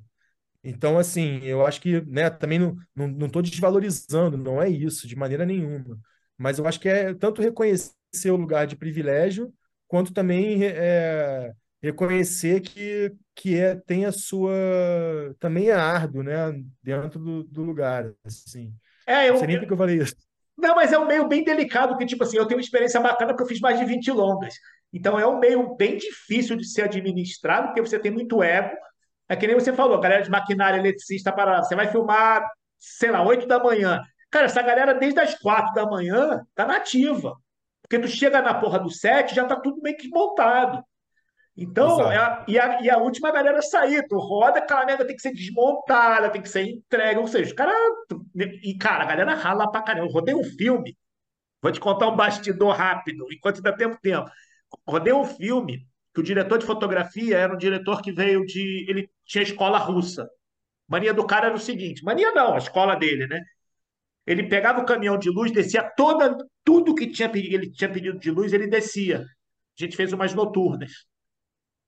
[0.64, 5.08] Então, assim, eu acho que, né, também não, não, não tô desvalorizando, não é isso,
[5.08, 6.00] de maneira nenhuma.
[6.38, 9.52] Mas eu acho que é tanto reconhecer o lugar de privilégio,
[9.88, 11.52] quanto também é,
[11.82, 14.54] reconhecer que, que é, tem a sua.
[15.40, 16.36] também é árduo, né,
[16.84, 18.72] dentro do, do lugar, assim.
[19.08, 19.34] É, eu.
[19.34, 20.16] Não sei nem porque eu falei isso.
[20.56, 23.32] Não, mas é um meio bem delicado, porque, tipo assim, eu tenho uma experiência bacana
[23.32, 24.54] porque eu fiz mais de 20 longas.
[24.94, 28.76] Então é um meio bem difícil de ser administrado, porque você tem muito ego,
[29.30, 32.46] é que nem você falou, galera de maquinária, eletricista, para você vai filmar,
[32.78, 34.02] sei lá, 8 da manhã.
[34.30, 37.36] Cara, essa galera desde as 4 da manhã tá nativa.
[37.82, 40.84] Porque tu chega na porra do set, já tá tudo meio que montado.
[41.56, 45.16] Então, é a, e, a, e a última galera sair, tu roda, aquela merda tem
[45.16, 47.76] que ser desmontada, tem que ser entregue, ou seja, os caras.
[48.64, 50.08] E, cara, a galera rala pra caramba.
[50.08, 50.98] Eu rodei um filme,
[51.62, 54.30] vou te contar um bastidor rápido, enquanto ainda temos tempo.
[54.88, 58.86] Rodei um filme que o diretor de fotografia era um diretor que veio de.
[58.90, 60.30] Ele tinha escola russa.
[60.88, 63.42] Mania do cara era o seguinte: mania não, a escola dele, né?
[64.26, 68.30] Ele pegava o caminhão de luz, descia toda, tudo que tinha, ele tinha pedido de
[68.30, 69.20] luz, ele descia.
[69.20, 70.92] A gente fez umas noturnas.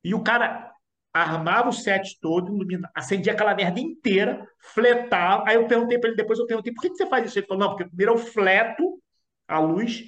[0.03, 0.71] E o cara
[1.13, 2.57] armava o set todo,
[2.95, 5.43] acendia aquela merda inteira, fletava.
[5.47, 7.37] Aí eu perguntei para ele depois, eu perguntei, por que, que você faz isso?
[7.37, 8.99] Ele falou, não, porque primeiro eu fleto
[9.47, 10.03] a luz,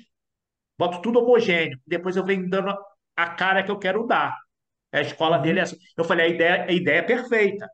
[0.78, 2.76] boto tudo homogêneo, depois eu venho dando
[3.16, 4.36] a cara que eu quero dar.
[4.92, 5.78] A escola dele é assim.
[5.98, 7.68] Eu falei, a ideia, a ideia é perfeita.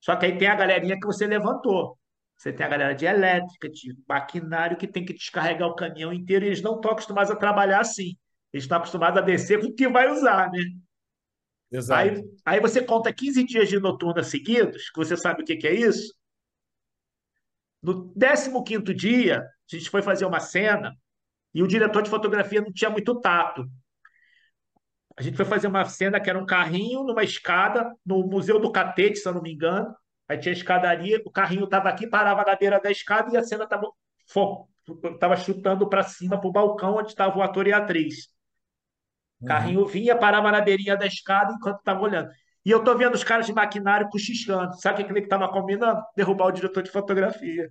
[0.00, 1.98] Só que aí tem a galerinha que você levantou.
[2.36, 6.44] Você tem a galera de elétrica, de maquinário, que tem que descarregar o caminhão inteiro
[6.44, 8.16] e eles não estão acostumados a trabalhar assim.
[8.52, 10.60] Eles estão acostumados a descer com o que vai usar, né?
[11.70, 12.00] Exato.
[12.00, 15.66] Aí, aí você conta 15 dias de noturna seguidos, que você sabe o que, que
[15.66, 16.14] é isso.
[17.82, 20.94] No 15 dia, a gente foi fazer uma cena
[21.54, 23.66] e o diretor de fotografia não tinha muito tato.
[25.16, 28.70] A gente foi fazer uma cena que era um carrinho numa escada, no Museu do
[28.70, 29.94] Catete, se eu não me engano.
[30.28, 33.64] Aí tinha escadaria, o carrinho estava aqui, parava na beira da escada e a cena
[33.64, 33.88] estava
[35.18, 38.26] tava chutando para cima, para o balcão onde estava o ator e a atriz.
[39.40, 39.48] O uhum.
[39.48, 42.30] carrinho vinha, parava na beirinha da escada enquanto estava olhando.
[42.64, 44.78] E eu tô vendo os caras de maquinário cochichando.
[44.80, 46.02] Sabe o que ele estava combinando?
[46.16, 47.70] Derrubar o diretor de fotografia.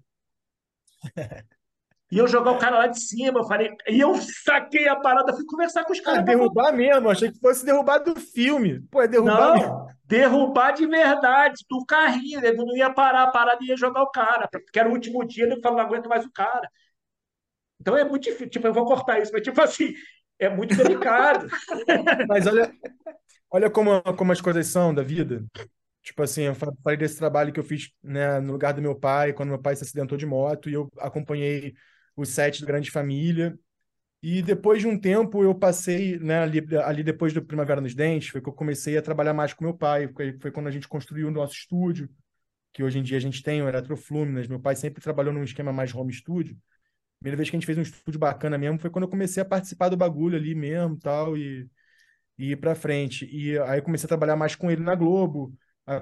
[2.12, 5.34] E eu jogar o cara lá de cima, eu falei, e eu saquei a parada,
[5.34, 6.20] fui conversar com os caras.
[6.20, 8.80] Ah, derrubar mesmo, achei que fosse derrubar do filme.
[8.92, 9.88] Pô, é derrubar não, mesmo.
[10.06, 14.48] derrubar de verdade, do carrinho, ele não ia parar, a parada ia jogar o cara,
[14.48, 16.70] porque era o último dia, ele falou, não aguento mais o cara.
[17.82, 19.94] Então é muito difícil, tipo, eu vou cortar isso, mas tipo assim,
[20.38, 21.48] é muito delicado.
[22.30, 22.72] mas olha,
[23.50, 25.44] olha como, como as coisas são da vida.
[26.04, 29.34] Tipo assim, eu falei desse trabalho que eu fiz né, no lugar do meu pai,
[29.34, 31.74] quando meu pai se acidentou de moto, e eu acompanhei
[32.16, 33.58] o set do Grande Família.
[34.22, 38.30] E depois de um tempo eu passei, né, ali, ali depois do Primavera nos Dentes,
[38.30, 40.88] foi que eu comecei a trabalhar mais com meu pai, foi, foi quando a gente
[40.88, 42.10] construiu o nosso estúdio,
[42.74, 44.48] que hoje em dia a gente tem o Eletrofluminas.
[44.48, 46.58] Meu pai sempre trabalhou num esquema mais home studio.
[47.20, 49.46] Primeira vez que a gente fez um estúdio bacana mesmo foi quando eu comecei a
[49.46, 51.70] participar do bagulho ali mesmo, tal, e,
[52.38, 53.26] e ir para frente.
[53.32, 55.54] E aí comecei a trabalhar mais com ele na Globo,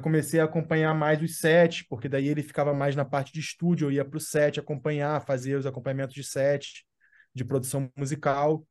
[0.01, 3.87] comecei a acompanhar mais os sets, porque daí ele ficava mais na parte de estúdio,
[3.87, 6.85] eu ia para o set acompanhar, fazer os acompanhamentos de set,
[7.33, 8.65] de produção musical.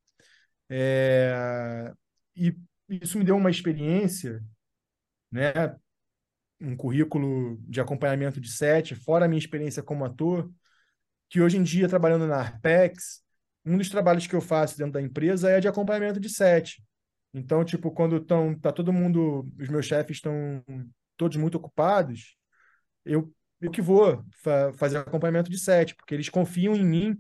[0.70, 1.92] É...
[2.35, 2.57] E
[2.88, 4.42] isso me deu uma experiência,
[5.31, 5.53] né?
[6.61, 10.51] um currículo de acompanhamento de set, fora a minha experiência como ator,
[11.29, 13.22] que hoje em dia, trabalhando na Arpex,
[13.64, 16.83] um dos trabalhos que eu faço dentro da empresa é de acompanhamento de set.
[17.35, 20.62] Então, tipo, quando estão, tá todo mundo, os meus chefes estão
[21.16, 22.37] todos muito ocupados,
[23.05, 27.18] eu, eu que vou fa fazer acompanhamento de set, porque eles confiam em mim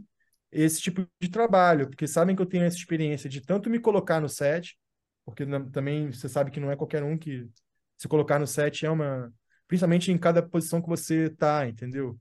[0.50, 4.20] esse tipo de trabalho, porque sabem que eu tenho essa experiência de tanto me colocar
[4.20, 4.76] no set,
[5.24, 7.48] porque também você sabe que não é qualquer um que
[7.96, 9.32] se colocar no set é uma,
[9.66, 12.18] principalmente em cada posição que você tá, entendeu?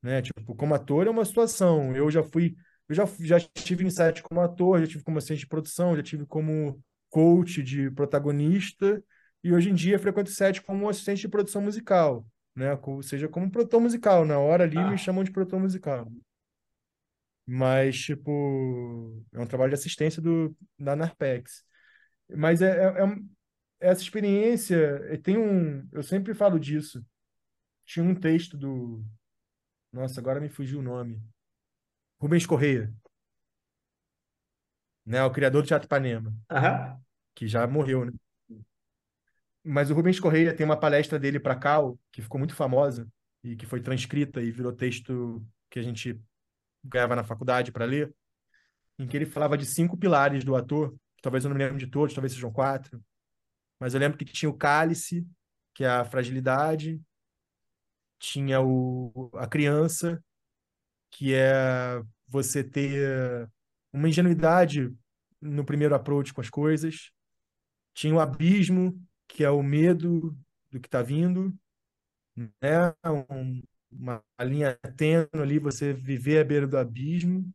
[0.00, 0.22] Né?
[0.22, 1.94] Tipo, como ator é uma situação.
[1.96, 2.54] Eu já fui,
[2.88, 6.02] eu já já estive em set como ator, já tive como assistente de produção, já
[6.02, 9.02] tive como coach de protagonista
[9.44, 12.26] e hoje em dia frequento set como assistente de produção musical,
[12.56, 12.78] né?
[12.82, 14.24] Ou seja, como produtor musical.
[14.24, 14.90] Na hora ali ah.
[14.90, 16.10] me chamam de produtor musical.
[17.46, 21.62] Mas, tipo, é um trabalho de assistência do, da Narpex.
[22.34, 23.16] Mas é, é, é
[23.80, 25.86] essa experiência, tem um.
[25.92, 27.04] Eu sempre falo disso.
[27.84, 29.04] Tinha um texto do.
[29.92, 31.22] Nossa, agora me fugiu o nome.
[32.18, 32.90] Rubens Correia.
[35.04, 36.30] Né, o criador do Teatro Ipanema.
[36.50, 37.04] Uhum.
[37.34, 38.12] Que já morreu, né?
[39.64, 43.08] Mas o Rubens Correia tem uma palestra dele para Cal, que ficou muito famosa
[43.42, 46.20] e que foi transcrita e virou texto que a gente
[46.84, 48.14] ganhava na faculdade para ler,
[48.98, 51.90] em que ele falava de cinco pilares do ator, talvez eu não me lembre de
[51.90, 53.02] todos, talvez sejam quatro,
[53.80, 55.26] mas eu lembro que tinha o cálice,
[55.72, 57.00] que é a fragilidade,
[58.18, 60.22] tinha o, a criança,
[61.10, 63.48] que é você ter
[63.92, 64.92] uma ingenuidade
[65.40, 67.10] no primeiro approach com as coisas,
[67.94, 69.00] tinha o abismo,
[69.34, 70.34] que é o medo
[70.70, 71.52] do que está vindo,
[72.36, 72.94] né?
[73.28, 77.52] Um, uma linha tênue ali, você viver à beira do abismo.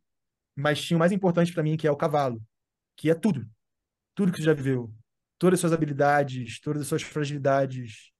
[0.54, 2.42] Mas tinha o mais importante para mim, que é o cavalo,
[2.96, 3.48] que é tudo.
[4.14, 4.92] Tudo que você já viveu.
[5.38, 8.10] Todas as suas habilidades, todas as suas fragilidades.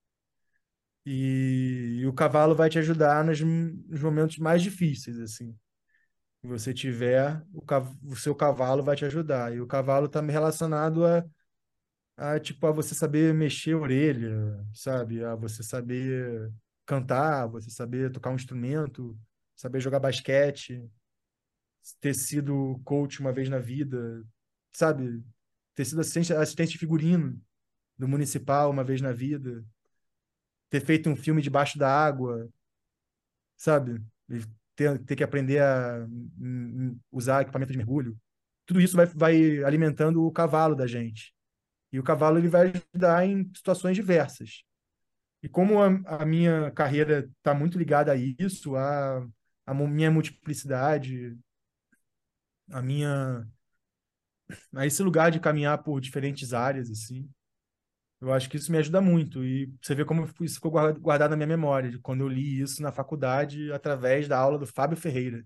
[1.05, 5.55] E, e o cavalo vai te ajudar nos, nos momentos mais difíceis, assim.
[6.41, 7.63] Se você tiver, o,
[8.11, 9.53] o seu cavalo vai te ajudar.
[9.53, 11.23] E o cavalo está relacionado a
[12.21, 15.23] a tipo a você saber mexer a orelha, sabe?
[15.23, 16.51] A você saber
[16.85, 19.17] cantar, você saber tocar um instrumento,
[19.55, 20.87] saber jogar basquete,
[21.99, 24.23] ter sido coach uma vez na vida,
[24.71, 25.23] sabe?
[25.73, 27.41] Ter sido assistente, assistente figurino
[27.97, 29.65] do municipal uma vez na vida,
[30.69, 32.47] ter feito um filme debaixo da água,
[33.57, 33.99] sabe?
[34.75, 36.07] Ter, ter que aprender a
[37.11, 38.15] usar equipamento de mergulho.
[38.63, 41.33] Tudo isso vai, vai alimentando o cavalo da gente.
[41.91, 44.63] E o cavalo ele vai ajudar em situações diversas.
[45.43, 45.87] E como a,
[46.21, 49.27] a minha carreira está muito ligada a isso, a,
[49.65, 51.37] a minha multiplicidade,
[52.71, 53.45] a minha
[54.75, 57.29] a esse lugar de caminhar por diferentes áreas assim,
[58.19, 61.37] eu acho que isso me ajuda muito e você vê como isso ficou guardado na
[61.37, 65.43] minha memória de quando eu li isso na faculdade através da aula do Fábio Ferreira.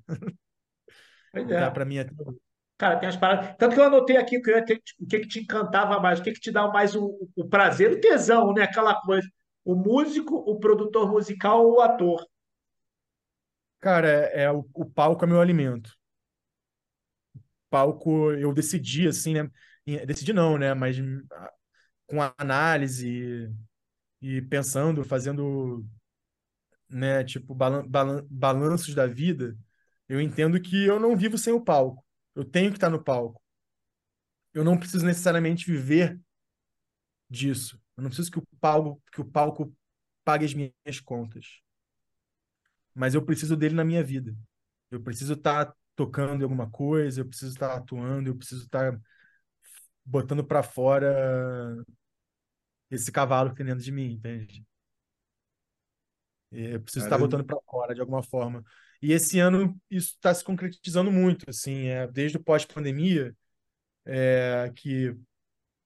[1.31, 1.69] Pois é.
[1.71, 1.99] para mim
[2.77, 3.55] Cara, tem as paradas.
[3.57, 4.51] Tanto que eu anotei aqui o que,
[4.99, 8.01] o que, te encantava mais, o que, que te dá mais o, o prazer, o
[8.01, 8.63] tesão, né?
[8.63, 9.27] Aquela coisa
[9.65, 12.23] o músico, o produtor musical ou o ator?
[13.79, 15.97] Cara, é, é o, o palco é meu alimento.
[17.35, 19.49] O palco eu decidi assim, né?
[20.05, 20.73] Decidi não, né?
[20.75, 20.97] Mas
[22.05, 23.51] com análise
[24.21, 25.83] e pensando, fazendo,
[26.87, 27.23] né?
[27.23, 29.57] Tipo balan balan balanços da vida,
[30.07, 32.04] eu entendo que eu não vivo sem o palco.
[32.35, 33.41] Eu tenho que estar no palco.
[34.53, 36.19] Eu não preciso necessariamente viver
[37.29, 37.81] disso.
[37.97, 39.73] Eu não preciso que o palco, que o palco
[40.23, 41.61] pague as minhas contas.
[42.93, 44.35] Mas eu preciso dele na minha vida.
[44.91, 48.99] Eu preciso estar tocando em alguma coisa, eu preciso estar atuando, eu preciso estar
[50.05, 51.83] botando para fora
[52.89, 54.65] esse cavalo que tem dentro de mim, entende?
[56.51, 58.63] Eu preciso estar botando para fora de alguma forma.
[59.01, 63.35] E esse ano isso está se concretizando muito, assim, é, desde o pós-pandemia,
[64.05, 65.15] é, que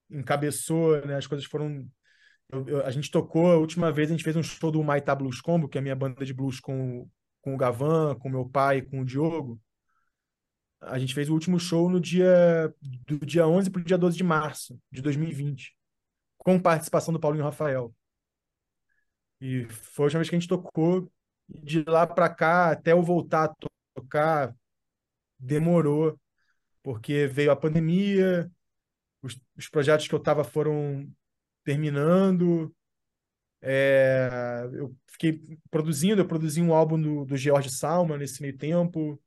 [0.10, 1.88] encabeçou, né, as coisas foram
[2.52, 5.14] eu, eu, a gente tocou, a última vez a gente fez um show do Maitá
[5.14, 7.08] Blues Combo, que é a minha banda de blues com,
[7.42, 9.62] com o Gavan, com meu pai, com o Diogo.
[10.82, 14.18] A gente fez o último show no dia do dia 11 para o dia 12
[14.18, 15.76] de março de 2020,
[16.38, 17.94] com participação do Paulinho Rafael.
[19.42, 21.12] E foi a última vez que a gente tocou.
[21.50, 23.56] De lá para cá, até eu voltar a
[23.96, 24.56] tocar,
[25.40, 26.20] demorou,
[26.84, 28.52] porque veio a pandemia,
[29.22, 31.10] os, os projetos que eu estava foram
[31.64, 32.74] terminando.
[33.62, 34.30] É,
[34.74, 39.22] eu fiquei produzindo, eu produzi um álbum do, do George Salma nesse meio tempo,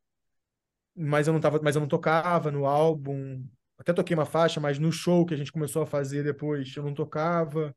[0.95, 3.47] mas eu não tava, mas eu não tocava no álbum.
[3.79, 6.83] Até toquei uma faixa, mas no show que a gente começou a fazer depois, eu
[6.83, 7.75] não tocava.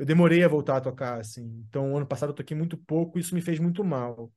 [0.00, 1.42] Eu demorei a voltar a tocar, assim.
[1.68, 4.32] Então, ano passado eu toquei muito pouco, e isso me fez muito mal.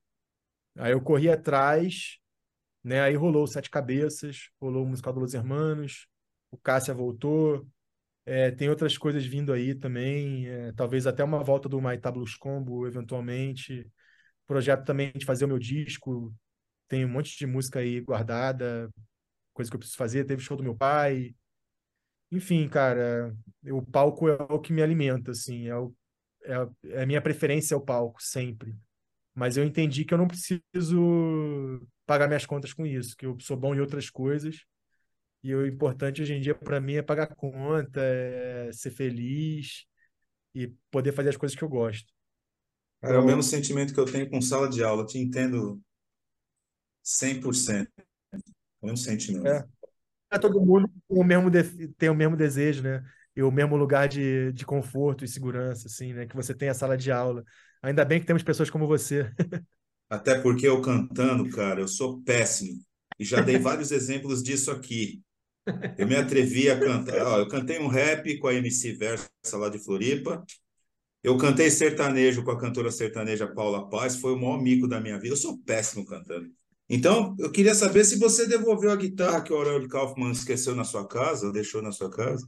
[0.77, 2.17] Aí eu corri atrás,
[2.83, 3.01] né?
[3.01, 6.07] Aí rolou Sete Cabeças, rolou o musical do Los Hermanos,
[6.51, 7.67] o Cássia voltou,
[8.25, 12.35] é, tem outras coisas vindo aí também, é, talvez até uma volta do Maitá Blues
[12.35, 13.89] Combo, eventualmente.
[14.47, 16.33] Projeto também de fazer o meu disco,
[16.89, 18.89] tem um monte de música aí guardada,
[19.53, 20.25] coisa que eu preciso fazer.
[20.25, 21.35] Teve show do meu pai.
[22.33, 23.31] Enfim, cara,
[23.63, 25.93] o palco é o que me alimenta, assim, é, o,
[26.43, 28.75] é, a, é a minha preferência é o palco, sempre.
[29.35, 33.55] Mas eu entendi que eu não preciso pagar minhas contas com isso, que eu sou
[33.55, 34.65] bom em outras coisas
[35.43, 39.85] e o importante hoje em dia para mim é pagar conta, é ser feliz
[40.55, 42.11] e poder fazer as coisas que eu gosto.
[42.99, 45.05] Cara, é o mesmo sentimento que eu tenho com sala de aula.
[45.05, 45.79] te entendo
[47.03, 47.87] 100%.
[48.31, 48.37] É
[48.81, 49.45] o mesmo sentimento.
[49.45, 49.67] É.
[50.35, 51.51] é todo mundo tem o mesmo,
[51.97, 53.03] tem o mesmo desejo, né?
[53.35, 56.25] E o mesmo lugar de, de conforto e segurança, assim, né?
[56.25, 57.43] Que você tem a sala de aula.
[57.81, 59.31] Ainda bem que temos pessoas como você.
[60.09, 62.79] Até porque eu cantando, cara, eu sou péssimo.
[63.19, 65.21] E já dei vários exemplos disso aqui.
[65.97, 67.25] Eu me atrevi a cantar.
[67.25, 70.43] Ó, eu cantei um rap com a MC Versa lá de Floripa.
[71.23, 74.17] Eu cantei sertanejo com a cantora sertaneja Paula Paz.
[74.17, 75.33] Foi o maior mico da minha vida.
[75.33, 76.49] Eu sou péssimo cantando.
[76.89, 80.83] Então, eu queria saber se você devolveu a guitarra que o Aurélio Kaufmann esqueceu na
[80.83, 82.47] sua casa, ou deixou na sua casa.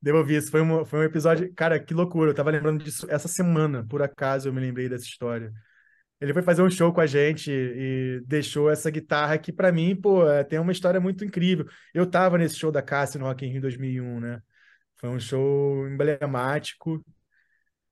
[0.00, 0.50] Devolvi isso.
[0.50, 1.52] Foi um, foi um episódio.
[1.54, 2.30] Cara, que loucura.
[2.30, 5.52] Eu tava lembrando disso essa semana, por acaso eu me lembrei dessa história.
[6.20, 9.94] Ele foi fazer um show com a gente e deixou essa guitarra que, para mim,
[9.94, 11.66] pô, é, tem uma história muito incrível.
[11.94, 14.42] Eu tava nesse show da Cassia no Rock in Rio 2001, né?
[14.96, 17.04] Foi um show emblemático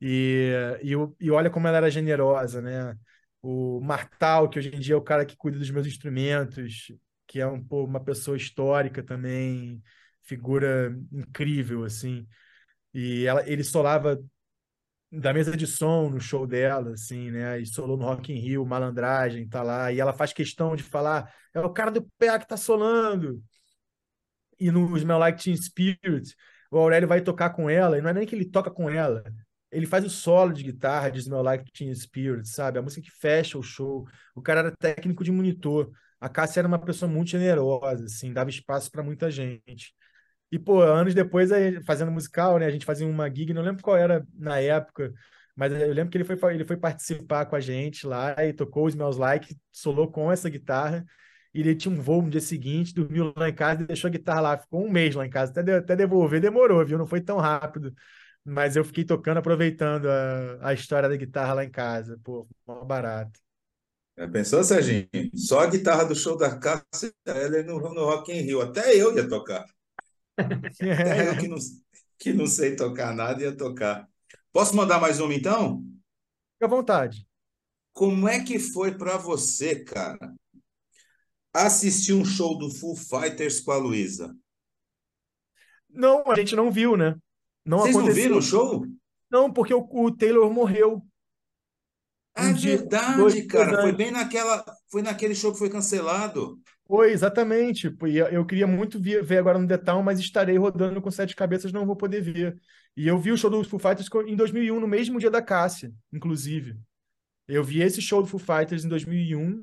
[0.01, 0.53] e,
[0.83, 2.97] e, e olha como ela era generosa, né?
[3.43, 6.93] O Martal, que hoje em dia é o cara que cuida dos meus instrumentos,
[7.27, 9.83] que é um, pô, uma pessoa histórica também,
[10.23, 12.27] figura incrível, assim.
[12.95, 14.19] E ela, ele solava
[15.11, 17.61] da mesa de som no show dela, assim, né?
[17.61, 19.93] E solou no Rock in Rio, Malandragem, tá lá.
[19.93, 23.43] E ela faz questão de falar, é o cara do PA que tá solando.
[24.59, 26.35] E no Smell Like Teen Spirit,
[26.71, 29.23] o Aurélio vai tocar com ela, e não é nem que ele toca com ela,
[29.71, 32.79] ele faz o solo de guitarra de Smell Like Teen Spirit, sabe?
[32.79, 34.07] A música que fecha o show.
[34.35, 35.91] O cara era técnico de monitor.
[36.21, 39.95] A Cássia era uma pessoa muito generosa, assim, dava espaço para muita gente.
[40.51, 41.51] E, pô, anos depois,
[41.85, 42.67] fazendo musical, né?
[42.67, 45.13] A gente fazia uma gig, não lembro qual era na época,
[45.57, 48.87] mas eu lembro que ele foi, ele foi participar com a gente lá e tocou
[48.87, 51.05] os Smells Like, solou com essa guitarra.
[51.55, 54.11] E ele tinha um voo no dia seguinte, dormiu lá em casa e deixou a
[54.11, 54.59] guitarra lá.
[54.59, 56.99] Ficou um mês lá em casa, até, até devolver demorou, viu?
[56.99, 57.95] Não foi tão rápido.
[58.49, 62.17] Mas eu fiquei tocando, aproveitando a, a história da guitarra lá em casa.
[62.23, 63.41] Pô, mó barato.
[64.17, 65.09] É, pensou, Serginho?
[65.35, 68.63] Só a guitarra do show da Cássia, ela no, no Rock in Rio.
[68.63, 69.67] Até eu ia tocar.
[70.39, 71.57] Até eu que não,
[72.21, 74.09] que não sei tocar nada ia tocar.
[74.53, 75.83] Posso mandar mais uma então?
[76.53, 77.27] Fique à vontade.
[77.93, 80.33] Como é que foi para você, cara,
[81.53, 84.33] assistir um show do Full Fighters com a Luísa?
[85.91, 87.17] Não, a gente não viu, né?
[87.67, 88.15] Não Vocês aconteceu.
[88.17, 88.87] não viram o show?
[89.31, 91.03] Não, porque o, o Taylor morreu.
[92.39, 93.83] Um é dia, verdade, dois, cara.
[93.83, 94.65] Foi bem naquela.
[94.89, 96.61] Foi naquele show que foi cancelado.
[96.87, 97.93] Foi, exatamente.
[98.31, 101.97] Eu queria muito ver agora no Detal, mas estarei rodando com sete cabeças, não vou
[101.97, 102.57] poder ver.
[102.97, 105.93] E eu vi o show do Foo Fighters em 2001, no mesmo dia da Cássia,
[106.13, 106.79] inclusive.
[107.49, 109.63] Eu vi esse show do Foo Fighters em 2001.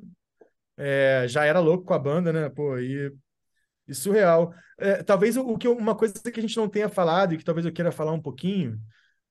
[0.76, 2.48] É, já era louco com a banda, né?
[2.50, 3.10] Pô, e,
[3.92, 4.54] surreal.
[4.78, 7.66] É, talvez o, que uma coisa que a gente não tenha falado e que talvez
[7.66, 8.80] eu queira falar um pouquinho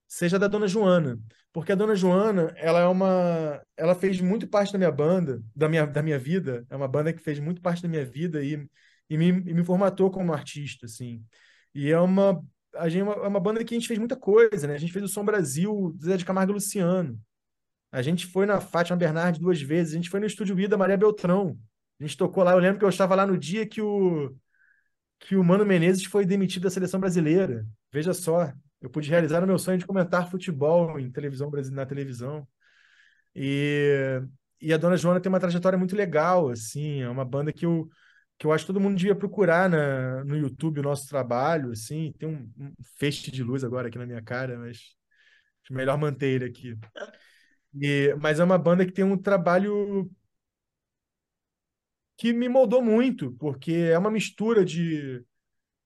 [0.07, 1.19] seja da Dona Joana,
[1.51, 5.67] porque a Dona Joana, ela é uma, ela fez muito parte da minha banda, da
[5.67, 8.67] minha, da minha vida, é uma banda que fez muito parte da minha vida e,
[9.09, 11.23] e, me, e me formatou como artista, assim.
[11.73, 12.43] E é uma,
[12.75, 14.75] a gente, é uma, é uma banda que a gente fez muita coisa, né?
[14.75, 17.19] A gente fez o Som Brasil, Zé de Camargo e Luciano.
[17.91, 20.97] A gente foi na Fátima Bernardes duas vezes, a gente foi no Estúdio Vida Maria
[20.97, 21.57] Beltrão.
[21.99, 24.35] A gente tocou lá, eu lembro que eu estava lá no dia que o
[25.19, 27.65] que o Mano Menezes foi demitido da seleção brasileira.
[27.91, 28.51] Veja só,
[28.81, 32.47] eu pude realizar o meu sonho de comentar futebol em televisão na televisão.
[33.35, 34.21] E,
[34.61, 37.89] e a Dona Joana tem uma trajetória muito legal, assim, é uma banda que eu,
[38.37, 42.13] que eu acho que todo mundo devia procurar na, no YouTube o nosso trabalho, assim,
[42.19, 44.95] tem um, um feixe de luz agora aqui na minha cara, mas
[45.71, 46.77] melhor manter ele aqui.
[47.81, 50.09] E, mas é uma banda que tem um trabalho
[52.23, 55.21] que me moldou muito, porque é uma mistura de,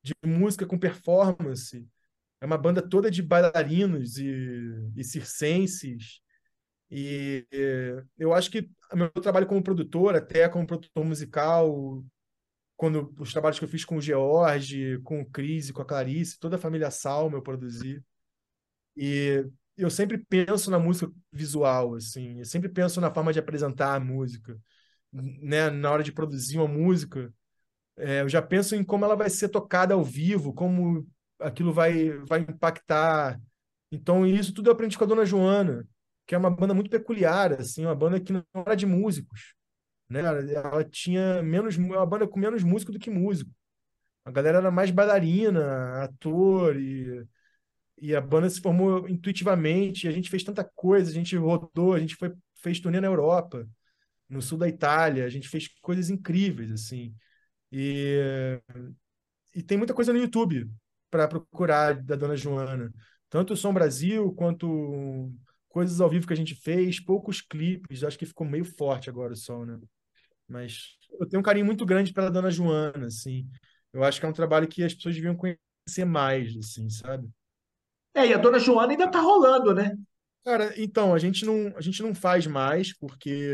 [0.03, 1.83] de música com performance,
[2.39, 4.61] é uma banda toda de bailarinos e,
[4.95, 6.21] e circenses.
[6.91, 12.05] E, e eu acho que meu trabalho como produtor, até como produtor musical,
[12.75, 16.37] quando os trabalhos que eu fiz com o George, com o Cris, com a Clarice,
[16.37, 17.99] toda a família Salma eu produzi.
[18.95, 19.43] E
[19.75, 23.99] eu sempre penso na música visual, assim, eu sempre penso na forma de apresentar a
[23.99, 24.55] música,
[25.21, 25.69] né?
[25.69, 27.33] Na hora de produzir uma música,
[27.97, 31.07] é, eu já penso em como ela vai ser tocada ao vivo, como
[31.39, 33.39] aquilo vai, vai impactar.
[33.91, 35.87] Então, isso tudo eu aprendi com a Dona Joana,
[36.25, 39.53] que é uma banda muito peculiar, assim, uma banda que não era de músicos,
[40.09, 40.19] né?
[40.21, 43.51] Ela tinha menos, uma banda com menos músico do que músico.
[44.25, 47.25] A galera era mais bailarina, ator e
[47.99, 51.99] e a banda se formou intuitivamente, a gente fez tanta coisa, a gente rodou, a
[51.99, 53.67] gente foi, fez turnê na Europa,
[54.29, 57.13] no sul da Itália, a gente fez coisas incríveis, assim.
[57.71, 58.59] E,
[59.55, 60.69] e tem muita coisa no YouTube
[61.09, 62.91] para procurar da Dona Joana.
[63.29, 65.31] Tanto o Som Brasil, quanto
[65.77, 69.33] coisas ao vivo que a gente fez, poucos clipes, acho que ficou meio forte agora
[69.33, 69.79] o som, né?
[70.47, 73.47] Mas eu tenho um carinho muito grande pela Dona Joana, assim.
[73.93, 77.29] Eu acho que é um trabalho que as pessoas deviam conhecer mais, assim, sabe?
[78.13, 79.95] É, e a Dona Joana ainda tá rolando, né?
[80.43, 83.53] Cara, então, a gente não, a gente não faz mais, porque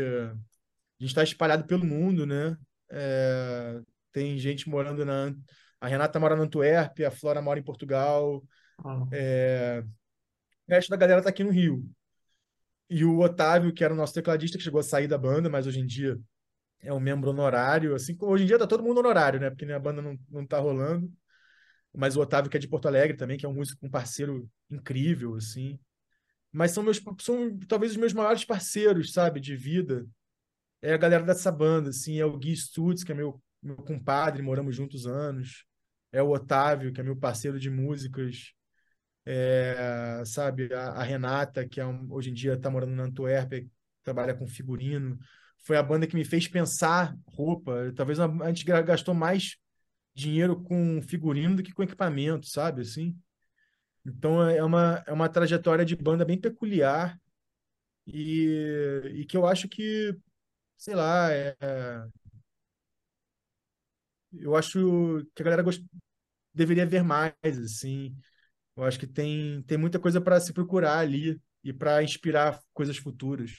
[1.04, 2.56] gente está espalhado pelo mundo, né?
[2.90, 3.80] É,
[4.12, 5.34] tem gente morando na.
[5.80, 8.42] A Renata mora na Antuérpia, a Flora mora em Portugal.
[8.84, 9.04] Ah.
[9.12, 9.84] É,
[10.66, 11.84] o resto da galera tá aqui no Rio.
[12.88, 15.66] E o Otávio, que era o nosso tecladista, que chegou a sair da banda, mas
[15.66, 16.18] hoje em dia
[16.80, 17.94] é um membro honorário.
[17.94, 19.50] Assim, hoje em dia tá todo mundo honorário, né?
[19.50, 21.10] Porque a banda não, não tá rolando
[21.94, 24.48] mas o Otávio, que é de Porto Alegre também, que é um músico, um parceiro
[24.68, 25.78] incrível, assim.
[26.52, 30.04] Mas são meus, são talvez os meus maiores parceiros, sabe, de vida.
[30.84, 34.42] É a galera dessa banda, assim, é o Gui Stutz, que é meu, meu compadre,
[34.42, 35.64] moramos juntos anos.
[36.12, 38.52] É o Otávio, que é meu parceiro de músicas.
[39.24, 43.66] É, sabe, a, a, Renata, que é um, hoje em dia está morando na Antuérpia,
[44.02, 45.18] trabalha com figurino.
[45.60, 47.90] Foi a banda que me fez pensar roupa.
[47.96, 49.56] Talvez a, a gente gastou mais
[50.14, 52.82] dinheiro com figurino do que com equipamento, sabe?
[52.82, 53.18] Assim.
[54.04, 57.18] Então é uma, é uma trajetória de banda bem peculiar
[58.06, 60.14] e, e que eu acho que,
[60.84, 61.56] sei lá, é,
[64.34, 65.82] eu acho que a galera gost...
[66.52, 68.14] deveria ver mais, assim.
[68.76, 72.98] Eu acho que tem, tem muita coisa para se procurar ali e para inspirar coisas
[72.98, 73.52] futuras.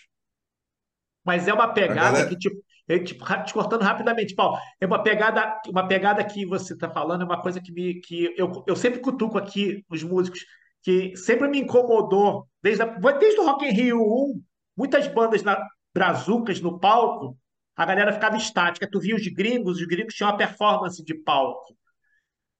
[1.23, 2.29] Mas é uma pegada galera...
[2.29, 6.73] que, tipo, eu, tipo, te cortando rapidamente, Paulo, é uma pegada, uma pegada que você
[6.73, 10.45] está falando, é uma coisa que, me, que eu, eu sempre cutuco aqui os músicos,
[10.83, 14.43] que sempre me incomodou, desde, a, desde o Rock in Rio 1,
[14.77, 15.57] muitas bandas na,
[15.95, 17.39] brazucas no palco,
[17.73, 18.89] a galera ficava estática.
[18.89, 21.73] Tu via os gringos, os gringos tinham uma performance de palco.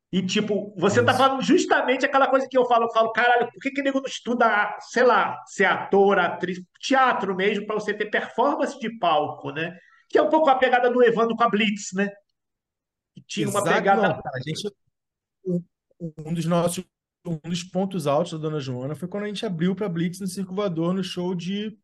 [0.09, 3.61] E, tipo, você tá falando justamente aquela coisa que eu falo, eu falo, caralho, por
[3.61, 8.05] que que nego não estuda, sei lá, ser ator, atriz, teatro mesmo, para você ter
[8.05, 9.77] performance de palco, né?
[10.07, 12.09] Que é um pouco a pegada do Evandro com a Blitz, né?
[13.13, 14.01] Que tinha Exato, uma pegada.
[14.01, 14.73] Não, cara, gente,
[15.99, 16.85] um dos nossos
[17.27, 20.27] um dos pontos altos da Dona Joana foi quando a gente abriu para Blitz no
[20.27, 21.75] Circo Voador no show de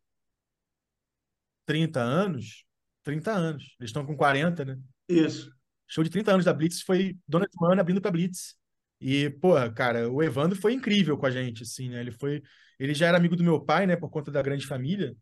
[1.66, 2.66] 30 anos.
[3.04, 3.64] 30 anos.
[3.80, 4.78] Eles estão com 40, né?
[5.08, 5.52] Isso.
[5.88, 8.56] Show de 30 anos da Blitz foi Dona Joana abrindo para Blitz.
[9.00, 12.00] E, pô, cara, o Evandro foi incrível com a gente, assim, né?
[12.00, 12.42] Ele foi.
[12.80, 15.16] Ele já era amigo do meu pai, né, por conta da grande família.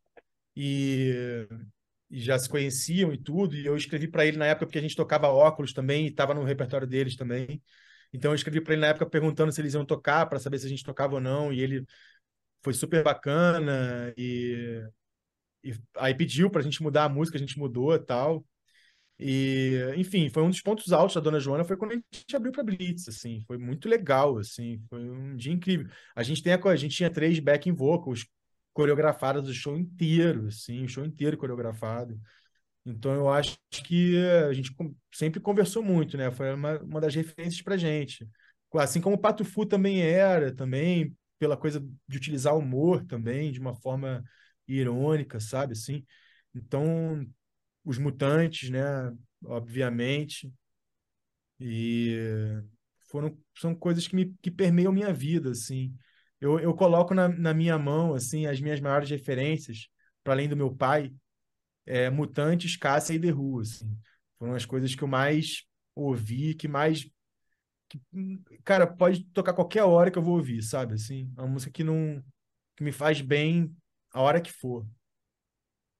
[0.55, 1.47] E
[2.09, 4.81] e já se conheciam e tudo, e eu escrevi para ele na época porque a
[4.81, 7.61] gente tocava óculos também, e estava no repertório deles também.
[8.11, 10.65] Então eu escrevi para ele na época perguntando se eles iam tocar, para saber se
[10.65, 11.85] a gente tocava ou não, e ele
[12.63, 14.83] foi super bacana, e,
[15.63, 18.45] e aí pediu para a gente mudar a música, a gente mudou e tal.
[19.19, 22.53] E, enfim, foi um dos pontos altos da Dona Joana foi quando a gente abriu
[22.53, 25.87] para Blitz, assim, foi muito legal, assim, foi um dia incrível.
[26.15, 28.25] A gente tem a, a gente tinha três backing vocals
[28.73, 32.17] coreografadas o show inteiro, assim, o show inteiro coreografado.
[32.85, 34.73] Então eu acho que a gente
[35.13, 36.31] sempre conversou muito, né?
[36.31, 38.27] Foi uma, uma das referências pra gente.
[38.75, 43.59] Assim como o Pato Fu também era, também pela coisa de utilizar humor também, de
[43.59, 44.23] uma forma
[44.73, 45.73] irônica, sabe?
[45.73, 46.05] Assim.
[46.53, 47.25] Então,
[47.83, 48.81] os mutantes, né?
[49.45, 50.51] Obviamente.
[51.59, 52.17] E
[53.09, 55.93] foram, são coisas que, me, que permeiam minha vida, assim
[56.41, 59.89] eu, eu coloco na, na minha mão assim as minhas maiores referências,
[60.23, 61.13] para além do meu pai,
[61.85, 63.97] é, Mutantes, Cássia e The Who, assim.
[64.37, 65.63] Foram as coisas que eu mais
[65.95, 67.09] ouvi, que mais
[67.89, 67.99] que,
[68.63, 70.93] cara, pode tocar qualquer hora que eu vou ouvir, sabe?
[70.93, 72.23] Assim, é uma música que não
[72.77, 73.75] que me faz bem
[74.11, 74.85] a hora que for.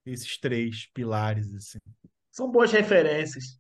[0.06, 1.80] Esses três pilares assim.
[2.32, 3.60] São boas referências.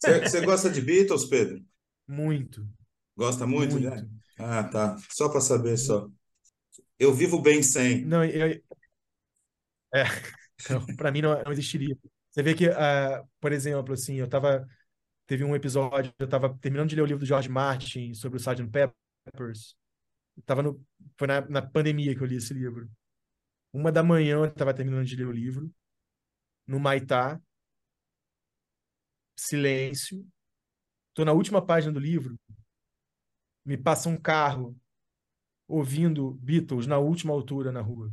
[0.00, 1.64] Você gosta de Beatles, Pedro?
[2.06, 2.68] Muito.
[3.16, 3.90] Gosta muito, muito.
[3.90, 4.06] né?
[4.38, 4.96] Ah, tá.
[5.10, 6.08] Só para saber só.
[6.98, 8.04] Eu vivo bem sem.
[8.04, 8.60] Não, eu,
[9.94, 10.04] é,
[10.96, 11.96] para mim não, não, existiria.
[12.30, 14.66] Você vê que, uh, por exemplo, assim, eu tava
[15.26, 18.40] teve um episódio, eu estava terminando de ler o livro do George Martin sobre o
[18.40, 18.66] Sgt.
[18.66, 19.74] Peppers,
[20.44, 20.84] tava no,
[21.16, 22.88] foi na, na pandemia que eu li esse livro.
[23.74, 25.70] Uma da manhã, eu estava terminando de ler o livro,
[26.66, 27.40] no Maitá,
[29.36, 30.24] silêncio.
[31.10, 32.38] Estou na última página do livro,
[33.64, 34.74] me passa um carro
[35.68, 38.12] ouvindo Beatles na última altura na rua.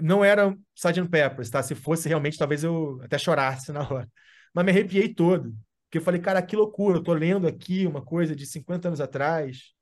[0.00, 1.08] Não era Sgt.
[1.10, 1.62] Peppers, tá?
[1.62, 4.08] Se fosse realmente, talvez eu até chorasse na hora.
[4.54, 5.54] Mas me arrepiei todo.
[5.84, 6.98] Porque eu falei, cara, que loucura.
[6.98, 9.72] Eu tô lendo aqui uma coisa de 50 anos atrás.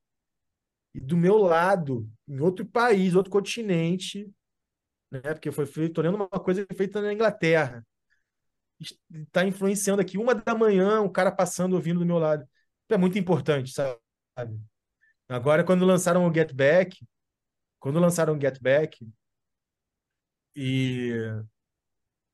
[0.95, 4.31] E do meu lado, em outro país, outro continente,
[5.11, 5.21] né?
[5.21, 7.87] Porque foi feito, tô lendo uma coisa feita na Inglaterra.
[9.11, 12.49] Está influenciando aqui uma da manhã, um cara passando ouvindo do meu lado.
[12.89, 14.61] é muito importante, sabe?
[15.29, 17.07] Agora, quando lançaram o Get Back,
[17.79, 19.07] quando lançaram o Get Back,
[20.57, 21.13] e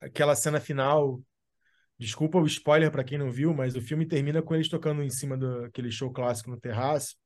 [0.01, 1.21] aquela cena final,
[1.99, 5.11] desculpa o spoiler para quem não viu, mas o filme termina com eles tocando em
[5.11, 7.17] cima daquele show clássico no terraço.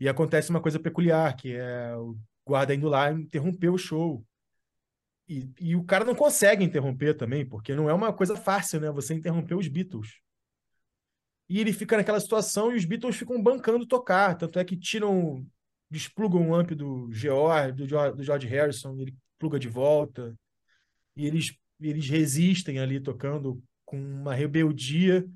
[0.00, 4.24] E acontece uma coisa peculiar, que é o guarda indo lá interromper o show.
[5.28, 8.90] E, e o cara não consegue interromper também, porque não é uma coisa fácil, né?
[8.90, 10.20] Você interromper os Beatles.
[11.48, 14.36] E ele fica naquela situação e os Beatles ficam bancando tocar.
[14.36, 15.46] Tanto é que tiram,
[15.90, 20.34] desplugam o amp do George, do George, do George Harrison, ele pluga de volta.
[21.16, 25.26] E eles, eles resistem ali tocando com uma rebeldia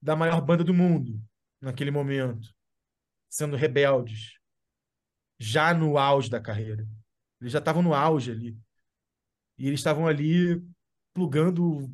[0.00, 1.18] da maior banda do mundo
[1.60, 2.52] naquele momento,
[3.32, 4.38] sendo rebeldes,
[5.38, 6.86] já no auge da carreira.
[7.40, 8.58] Eles já estavam no auge ali.
[9.56, 10.62] E eles estavam ali
[11.14, 11.90] plugando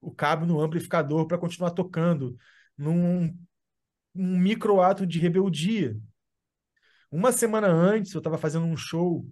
[0.00, 2.34] o cabo no amplificador para continuar tocando
[2.78, 3.26] num
[4.14, 5.94] um micro ato de rebeldia.
[7.10, 9.30] Uma semana antes, eu estava fazendo um show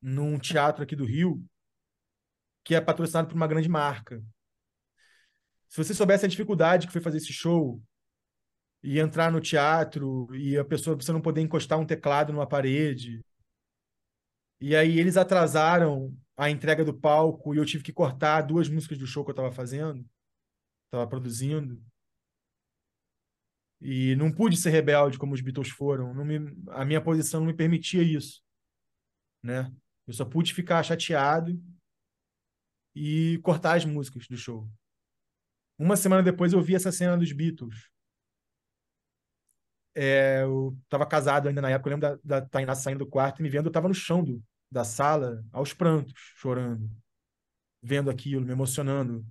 [0.00, 1.44] num teatro aqui do Rio,
[2.62, 4.22] que é patrocinado por uma grande marca.
[5.68, 7.82] Se você soubesse a dificuldade que foi fazer esse show
[8.82, 13.20] e entrar no teatro e a pessoa você não poder encostar um teclado numa parede.
[14.60, 18.98] E aí eles atrasaram a entrega do palco e eu tive que cortar duas músicas
[18.98, 20.08] do show que eu estava fazendo,
[20.86, 21.82] estava produzindo.
[23.80, 26.12] E não pude ser rebelde como os Beatles foram.
[26.12, 28.42] Não me, a minha posição não me permitia isso,
[29.42, 29.72] né?
[30.06, 31.58] Eu só pude ficar chateado
[32.94, 34.68] e cortar as músicas do show.
[35.78, 37.90] Uma semana depois eu vi essa cena dos Beatles.
[39.94, 43.40] É, eu estava casado ainda na época, eu lembro da, da Tainá saindo do quarto
[43.40, 46.88] e me vendo, eu estava no chão do, da sala aos prantos, chorando,
[47.82, 49.26] vendo aquilo, me emocionando.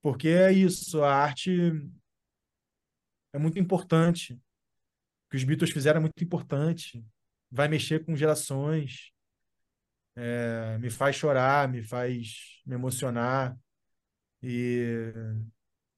[0.00, 1.72] Porque é isso, a arte
[3.32, 4.34] é muito importante.
[4.34, 7.04] O que os Beatles fizeram é muito importante.
[7.50, 9.12] Vai mexer com gerações.
[10.16, 13.58] É, me faz chorar, me faz me emocionar.
[14.42, 15.12] E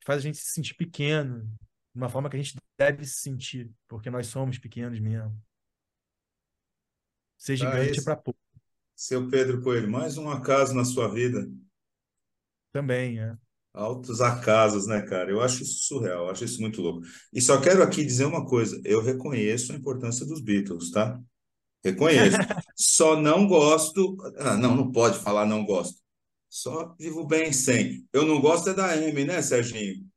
[0.04, 1.46] faz a gente se sentir pequeno,
[1.94, 5.36] de uma forma que a gente deve se sentir, porque nós somos pequenos mesmo.
[7.36, 8.38] Ser tá, gigante é para pouco.
[8.94, 11.50] Seu Pedro Coelho, mais um acaso na sua vida.
[12.72, 13.36] Também, é.
[13.72, 15.30] Altos acasos, né, cara?
[15.30, 17.06] Eu acho isso surreal, eu acho isso muito louco.
[17.32, 21.20] E só quero aqui dizer uma coisa: eu reconheço a importância dos Beatles, tá?
[21.84, 22.36] Reconheço.
[22.76, 24.16] só não gosto.
[24.38, 26.00] Ah, não, não pode falar não gosto.
[26.48, 28.06] Só vivo bem sem.
[28.12, 30.09] Eu não gosto é da M, né, Serginho?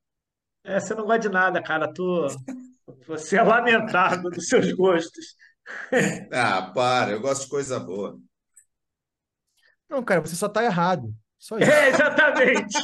[0.64, 1.92] É, você não gosta de nada, cara.
[1.94, 2.28] Tu...
[3.08, 5.36] Você é lamentável dos seus gostos.
[6.32, 8.18] ah, para, eu gosto de coisa boa.
[9.90, 11.14] Não, cara, você só tá errado.
[11.38, 11.70] Só isso.
[11.70, 12.78] É, exatamente.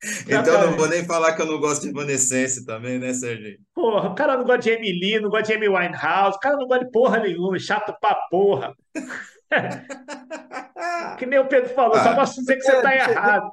[0.26, 3.58] então eu não vou nem falar que eu não gosto de Evanescence também, né, Serginho?
[3.74, 6.66] Porra, o cara não gosta de Emily, não gosta de Amy Winehouse, o cara não
[6.66, 8.74] gosta de porra nenhuma, chato pra porra.
[11.18, 13.50] que nem o Pedro falou, ah, só posso dizer que você tá errado.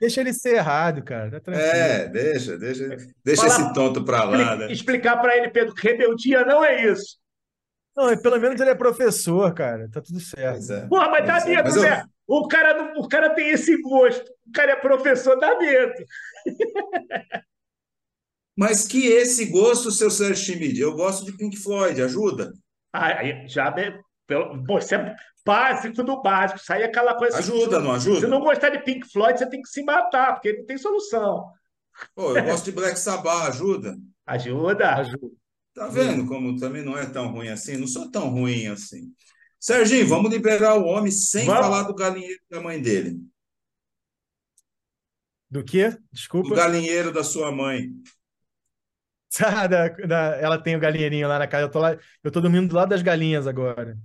[0.00, 1.40] Deixa ele ser errado, cara.
[1.40, 4.72] Tá é, deixa, deixa, deixa Falar, esse tonto pra lá, né?
[4.72, 7.18] Explicar pra ele, Pedro, que rebeldia não é isso.
[7.94, 9.90] Não, pelo menos ele é professor, cara.
[9.90, 10.72] Tá tudo certo.
[10.72, 10.86] É.
[10.86, 11.82] Porra, mas dá medo, é.
[11.82, 12.02] né?
[12.02, 12.36] Eu...
[12.36, 14.24] O, cara, o cara tem esse gosto.
[14.46, 15.92] O cara é professor, dá medo.
[18.56, 20.78] Mas que esse gosto, seu Sérgio Schmidt?
[20.78, 22.52] Eu gosto de Pink Floyd, ajuda?
[22.92, 23.70] Ah, já
[24.30, 26.60] pelo, você é básico do básico.
[26.60, 27.38] Isso aí é aquela coisa.
[27.38, 28.20] Ajuda, assim, não ajuda?
[28.20, 31.50] Se não gostar de Pink Floyd, você tem que se matar, porque não tem solução.
[32.14, 33.98] Pô, eu gosto de Black Sabbath, ajuda?
[34.24, 34.94] Ajuda.
[34.94, 35.30] Ajuda.
[35.74, 37.76] Tá vendo como também não é tão ruim assim?
[37.76, 39.12] Não sou tão ruim assim.
[39.58, 41.60] Serginho, vamos liberar o homem sem vamos.
[41.60, 43.20] falar do galinheiro da mãe dele.
[45.50, 45.96] Do quê?
[46.12, 46.50] Desculpa.
[46.50, 47.90] Do galinheiro da sua mãe.
[49.68, 51.64] Da, da, ela tem o galinheirinho lá na casa.
[51.64, 53.96] Eu tô, lá, eu tô dormindo do lado das galinhas agora.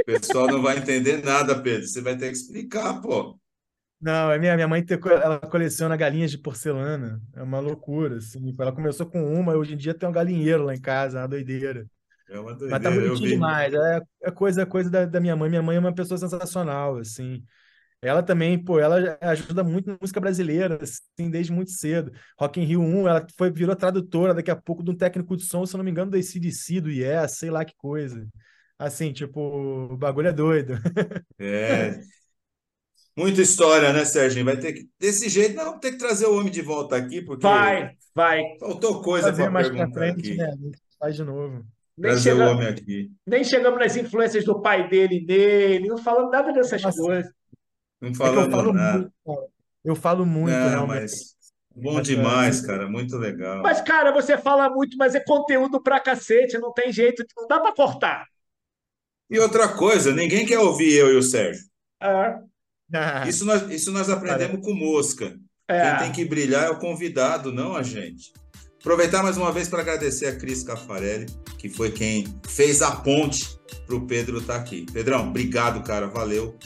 [0.00, 1.86] O pessoal não vai entender nada, Pedro.
[1.86, 3.38] Você vai ter que explicar, pô.
[4.00, 4.84] Não, a minha, minha mãe
[5.22, 7.20] ela coleciona galinhas de porcelana.
[7.34, 8.54] É uma loucura, assim.
[8.58, 11.28] Ela começou com uma, hoje em dia tem um galinheiro lá em casa, é uma
[11.28, 11.86] doideira.
[12.28, 12.70] É uma doideira.
[12.70, 13.72] Mas tá bonitinho demais.
[13.72, 15.48] É, é coisa, coisa da, da minha mãe.
[15.48, 17.44] Minha mãe é uma pessoa sensacional, assim.
[18.02, 22.12] Ela também, pô, ela ajuda muito na música brasileira, assim, desde muito cedo.
[22.36, 25.44] Rock in Rio 1, ela foi, virou tradutora daqui a pouco de um técnico de
[25.44, 28.26] som, se eu não me engano, do ACDC, do Yes, sei lá que coisa.
[28.76, 30.74] Assim, tipo, o bagulho é doido.
[31.38, 32.00] É.
[33.16, 34.44] Muita história, né, Sérgio?
[34.44, 34.88] Vai ter que.
[34.98, 37.42] Desse jeito, não, tem que trazer o homem de volta aqui, porque.
[37.42, 38.42] Vai, vai.
[38.58, 40.36] Faltou coisa para perguntar pra frente, aqui.
[40.36, 40.52] Né?
[40.98, 41.64] Faz de novo.
[41.96, 42.44] Nem trazer chega...
[42.44, 43.12] o homem aqui.
[43.26, 47.00] Nem chegamos nas influências do pai dele nele, não falamos nada dessas Nossa.
[47.00, 47.41] coisas.
[48.02, 49.12] Não falamos é eu falo nada.
[49.24, 49.52] Muito,
[49.84, 51.36] eu falo muito, não, mas
[51.74, 53.62] bom mas, demais, é, cara, muito legal.
[53.62, 57.60] Mas, cara, você fala muito, mas é conteúdo pra cacete, não tem jeito, não dá
[57.60, 58.26] pra cortar.
[59.30, 61.64] E outra coisa, ninguém quer ouvir eu e o Sérgio.
[62.02, 62.38] É.
[63.26, 65.38] Isso, nós, isso nós aprendemos com mosca.
[65.68, 65.90] É.
[65.90, 68.32] Quem tem que brilhar é o convidado, não a gente.
[68.80, 71.26] Aproveitar mais uma vez para agradecer a Cris Cafarelli,
[71.56, 74.84] que foi quem fez a ponte para o Pedro estar tá aqui.
[74.92, 76.58] Pedrão, obrigado, cara, valeu.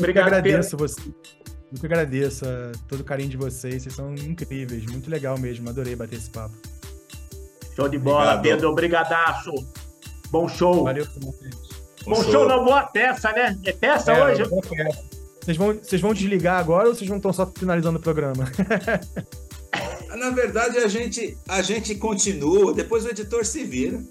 [0.00, 0.88] Obrigado, eu agradeço Pedro.
[0.88, 1.00] você.
[1.70, 5.94] Muito agradeço a todo o carinho de vocês, vocês são incríveis, muito legal mesmo, adorei
[5.94, 6.54] bater esse papo.
[7.76, 8.42] Show de bola, Obrigado.
[8.42, 9.52] Pedro, obrigadaço.
[10.30, 10.84] Bom show.
[10.84, 11.32] Valeu, Bom,
[12.06, 13.56] Bom show, show não, boa peça, né?
[13.64, 14.42] É peça é, hoje?
[15.40, 18.44] Vocês vão, vocês vão desligar agora ou vocês vão estar só finalizando o programa?
[20.18, 24.02] Na verdade, a gente, a gente continua, depois o editor se vira.